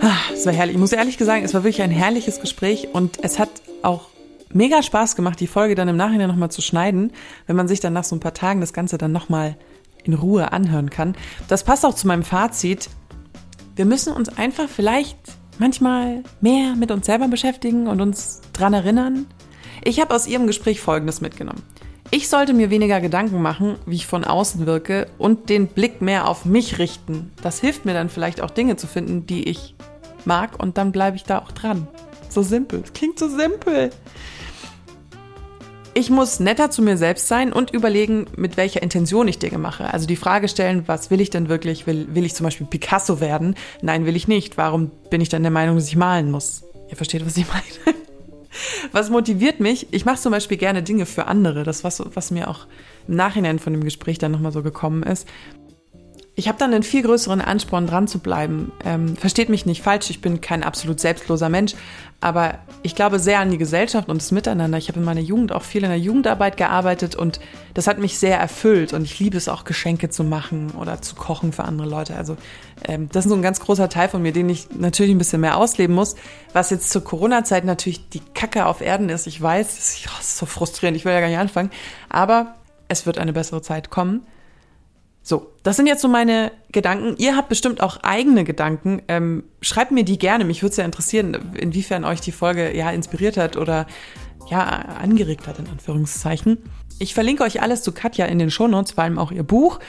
Ah, 0.00 0.16
es 0.34 0.44
war 0.44 0.52
herrlich. 0.52 0.74
Ich 0.74 0.80
muss 0.80 0.92
ehrlich 0.92 1.16
sagen, 1.16 1.44
es 1.44 1.54
war 1.54 1.64
wirklich 1.64 1.80
ein 1.80 1.90
herrliches 1.90 2.38
Gespräch 2.38 2.88
und 2.92 3.24
es 3.24 3.38
hat 3.38 3.48
auch 3.80 4.10
mega 4.52 4.82
Spaß 4.82 5.16
gemacht, 5.16 5.40
die 5.40 5.46
Folge 5.46 5.74
dann 5.74 5.88
im 5.88 5.96
Nachhinein 5.96 6.28
nochmal 6.28 6.50
zu 6.50 6.60
schneiden, 6.60 7.10
wenn 7.46 7.56
man 7.56 7.68
sich 7.68 7.80
dann 7.80 7.94
nach 7.94 8.04
so 8.04 8.14
ein 8.14 8.20
paar 8.20 8.34
Tagen 8.34 8.60
das 8.60 8.74
Ganze 8.74 8.98
dann 8.98 9.12
nochmal 9.12 9.56
in 10.02 10.12
Ruhe 10.12 10.52
anhören 10.52 10.90
kann. 10.90 11.16
Das 11.48 11.64
passt 11.64 11.86
auch 11.86 11.94
zu 11.94 12.06
meinem 12.06 12.22
Fazit. 12.22 12.90
Wir 13.76 13.86
müssen 13.86 14.12
uns 14.12 14.28
einfach 14.28 14.68
vielleicht 14.68 15.16
manchmal 15.58 16.22
mehr 16.40 16.74
mit 16.74 16.90
uns 16.90 17.06
selber 17.06 17.28
beschäftigen 17.28 17.86
und 17.86 18.00
uns 18.00 18.40
dran 18.52 18.74
erinnern? 18.74 19.26
Ich 19.82 20.00
habe 20.00 20.14
aus 20.14 20.26
Ihrem 20.26 20.46
Gespräch 20.46 20.80
Folgendes 20.80 21.20
mitgenommen. 21.20 21.62
Ich 22.10 22.28
sollte 22.28 22.54
mir 22.54 22.70
weniger 22.70 23.00
Gedanken 23.00 23.42
machen, 23.42 23.76
wie 23.86 23.96
ich 23.96 24.06
von 24.06 24.24
außen 24.24 24.66
wirke 24.66 25.08
und 25.18 25.48
den 25.48 25.66
Blick 25.66 26.00
mehr 26.00 26.28
auf 26.28 26.44
mich 26.44 26.78
richten. 26.78 27.32
Das 27.42 27.60
hilft 27.60 27.84
mir 27.84 27.94
dann 27.94 28.08
vielleicht 28.08 28.40
auch 28.40 28.50
Dinge 28.50 28.76
zu 28.76 28.86
finden, 28.86 29.26
die 29.26 29.48
ich 29.48 29.74
mag 30.24 30.62
und 30.62 30.78
dann 30.78 30.92
bleibe 30.92 31.16
ich 31.16 31.24
da 31.24 31.38
auch 31.40 31.52
dran. 31.52 31.88
So 32.28 32.42
simpel. 32.42 32.82
Das 32.82 32.92
klingt 32.92 33.18
so 33.18 33.28
simpel. 33.28 33.90
Ich 35.96 36.10
muss 36.10 36.40
netter 36.40 36.70
zu 36.72 36.82
mir 36.82 36.96
selbst 36.96 37.28
sein 37.28 37.52
und 37.52 37.70
überlegen, 37.70 38.26
mit 38.36 38.56
welcher 38.56 38.82
Intention 38.82 39.28
ich 39.28 39.38
Dinge 39.38 39.58
mache. 39.58 39.92
Also 39.92 40.08
die 40.08 40.16
Frage 40.16 40.48
stellen, 40.48 40.82
was 40.86 41.12
will 41.12 41.20
ich 41.20 41.30
denn 41.30 41.48
wirklich? 41.48 41.86
Will, 41.86 42.08
will 42.12 42.24
ich 42.24 42.34
zum 42.34 42.42
Beispiel 42.44 42.66
Picasso 42.66 43.20
werden? 43.20 43.54
Nein, 43.80 44.04
will 44.04 44.16
ich 44.16 44.26
nicht. 44.26 44.58
Warum 44.58 44.90
bin 45.08 45.20
ich 45.20 45.28
dann 45.28 45.42
der 45.42 45.52
Meinung, 45.52 45.76
dass 45.76 45.86
ich 45.86 45.94
malen 45.94 46.32
muss? 46.32 46.64
Ihr 46.90 46.96
versteht, 46.96 47.24
was 47.24 47.36
ich 47.36 47.46
meine. 47.86 47.96
Was 48.90 49.08
motiviert 49.08 49.60
mich? 49.60 49.86
Ich 49.92 50.04
mache 50.04 50.20
zum 50.20 50.32
Beispiel 50.32 50.56
gerne 50.56 50.82
Dinge 50.82 51.06
für 51.06 51.26
andere. 51.26 51.62
Das, 51.62 51.84
was, 51.84 52.02
was 52.14 52.32
mir 52.32 52.48
auch 52.48 52.66
im 53.06 53.14
Nachhinein 53.14 53.60
von 53.60 53.72
dem 53.72 53.84
Gespräch 53.84 54.18
dann 54.18 54.32
nochmal 54.32 54.52
so 54.52 54.62
gekommen 54.62 55.04
ist 55.04 55.28
ich 56.36 56.48
habe 56.48 56.58
dann 56.58 56.74
einen 56.74 56.82
viel 56.82 57.02
größeren 57.02 57.40
Ansporn, 57.40 57.86
dran 57.86 58.08
zu 58.08 58.18
bleiben. 58.18 58.72
Ähm, 58.84 59.16
versteht 59.16 59.48
mich 59.48 59.66
nicht 59.66 59.82
falsch, 59.82 60.10
ich 60.10 60.20
bin 60.20 60.40
kein 60.40 60.64
absolut 60.64 60.98
selbstloser 60.98 61.48
Mensch, 61.48 61.74
aber 62.20 62.58
ich 62.82 62.96
glaube 62.96 63.20
sehr 63.20 63.38
an 63.38 63.50
die 63.50 63.58
Gesellschaft 63.58 64.08
und 64.08 64.20
das 64.20 64.32
Miteinander. 64.32 64.76
Ich 64.78 64.88
habe 64.88 64.98
in 64.98 65.04
meiner 65.04 65.20
Jugend 65.20 65.52
auch 65.52 65.62
viel 65.62 65.84
in 65.84 65.90
der 65.90 65.98
Jugendarbeit 65.98 66.56
gearbeitet 66.56 67.14
und 67.14 67.38
das 67.74 67.86
hat 67.86 67.98
mich 67.98 68.18
sehr 68.18 68.38
erfüllt 68.38 68.92
und 68.92 69.04
ich 69.04 69.18
liebe 69.20 69.36
es 69.36 69.48
auch, 69.48 69.62
Geschenke 69.62 70.10
zu 70.10 70.24
machen 70.24 70.72
oder 70.72 71.00
zu 71.00 71.14
kochen 71.14 71.52
für 71.52 71.64
andere 71.64 71.88
Leute. 71.88 72.16
Also 72.16 72.36
ähm, 72.88 73.08
das 73.12 73.26
ist 73.26 73.30
so 73.30 73.36
ein 73.36 73.42
ganz 73.42 73.60
großer 73.60 73.88
Teil 73.88 74.08
von 74.08 74.20
mir, 74.20 74.32
den 74.32 74.48
ich 74.48 74.68
natürlich 74.76 75.12
ein 75.12 75.18
bisschen 75.18 75.40
mehr 75.40 75.56
ausleben 75.56 75.94
muss, 75.94 76.16
was 76.52 76.70
jetzt 76.70 76.90
zur 76.90 77.04
Corona-Zeit 77.04 77.64
natürlich 77.64 78.08
die 78.08 78.22
Kacke 78.34 78.66
auf 78.66 78.80
Erden 78.80 79.08
ist. 79.08 79.28
Ich 79.28 79.40
weiß, 79.40 79.68
das 79.68 80.00
ist 80.20 80.36
so 80.36 80.46
frustrierend, 80.46 80.96
ich 80.96 81.04
will 81.04 81.12
ja 81.12 81.20
gar 81.20 81.28
nicht 81.28 81.38
anfangen, 81.38 81.70
aber 82.08 82.56
es 82.88 83.06
wird 83.06 83.18
eine 83.18 83.32
bessere 83.32 83.62
Zeit 83.62 83.90
kommen. 83.90 84.26
So, 85.26 85.50
das 85.62 85.76
sind 85.76 85.86
jetzt 85.86 86.02
so 86.02 86.08
meine 86.08 86.52
Gedanken. 86.70 87.14
Ihr 87.16 87.34
habt 87.34 87.48
bestimmt 87.48 87.82
auch 87.82 87.96
eigene 88.02 88.44
Gedanken. 88.44 89.00
Ähm, 89.08 89.44
schreibt 89.62 89.90
mir 89.90 90.04
die 90.04 90.18
gerne. 90.18 90.44
Mich 90.44 90.62
würde 90.62 90.72
es 90.72 90.76
ja 90.76 90.84
interessieren, 90.84 91.54
inwiefern 91.54 92.04
euch 92.04 92.20
die 92.20 92.30
Folge 92.30 92.76
ja 92.76 92.90
inspiriert 92.90 93.38
hat 93.38 93.56
oder 93.56 93.86
ja 94.50 94.60
angeregt 94.60 95.46
hat, 95.46 95.58
in 95.58 95.66
Anführungszeichen. 95.66 96.58
Ich 96.98 97.14
verlinke 97.14 97.42
euch 97.42 97.62
alles 97.62 97.82
zu 97.82 97.92
Katja 97.92 98.26
in 98.26 98.38
den 98.38 98.50
Shownotes, 98.50 98.92
vor 98.92 99.04
allem 99.04 99.18
auch 99.18 99.32
ihr 99.32 99.44
Buch. 99.44 99.80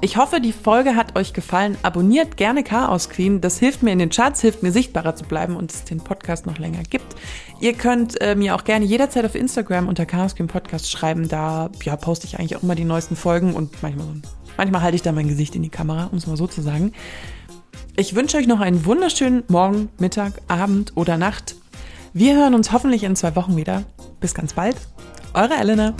Ich 0.00 0.16
hoffe, 0.16 0.40
die 0.40 0.52
Folge 0.52 0.96
hat 0.96 1.14
euch 1.14 1.32
gefallen. 1.32 1.78
Abonniert 1.84 2.36
gerne 2.36 2.64
Chaos 2.64 3.08
Queen. 3.08 3.40
Das 3.40 3.60
hilft 3.60 3.84
mir 3.84 3.92
in 3.92 4.00
den 4.00 4.10
Charts, 4.10 4.40
hilft 4.40 4.64
mir 4.64 4.72
sichtbarer 4.72 5.14
zu 5.14 5.22
bleiben 5.22 5.54
und 5.54 5.72
es 5.72 5.84
den 5.84 5.98
Podcast 5.98 6.44
noch 6.44 6.58
länger 6.58 6.82
gibt. 6.82 7.14
Ihr 7.60 7.74
könnt 7.74 8.20
äh, 8.20 8.34
mir 8.34 8.56
auch 8.56 8.64
gerne 8.64 8.84
jederzeit 8.84 9.24
auf 9.24 9.36
Instagram 9.36 9.86
unter 9.86 10.06
Chaos 10.06 10.34
Queen 10.34 10.48
Podcast 10.48 10.90
schreiben. 10.90 11.28
Da 11.28 11.70
ja, 11.84 11.94
poste 11.94 12.26
ich 12.26 12.40
eigentlich 12.40 12.56
auch 12.56 12.64
immer 12.64 12.74
die 12.74 12.84
neuesten 12.84 13.14
Folgen 13.14 13.54
und 13.54 13.80
manchmal 13.80 14.06
so 14.06 14.12
ein 14.12 14.22
Manchmal 14.56 14.82
halte 14.82 14.96
ich 14.96 15.02
da 15.02 15.12
mein 15.12 15.28
Gesicht 15.28 15.54
in 15.54 15.62
die 15.62 15.68
Kamera, 15.68 16.08
um 16.12 16.18
es 16.18 16.26
mal 16.26 16.36
so 16.36 16.46
zu 16.46 16.62
sagen. 16.62 16.92
Ich 17.96 18.14
wünsche 18.14 18.36
euch 18.36 18.46
noch 18.46 18.60
einen 18.60 18.84
wunderschönen 18.84 19.44
Morgen, 19.48 19.90
Mittag, 19.98 20.34
Abend 20.48 20.92
oder 20.96 21.18
Nacht. 21.18 21.56
Wir 22.12 22.34
hören 22.36 22.54
uns 22.54 22.72
hoffentlich 22.72 23.04
in 23.04 23.16
zwei 23.16 23.36
Wochen 23.36 23.56
wieder. 23.56 23.84
Bis 24.20 24.34
ganz 24.34 24.54
bald. 24.54 24.76
Eure 25.34 25.54
Elena. 25.54 25.94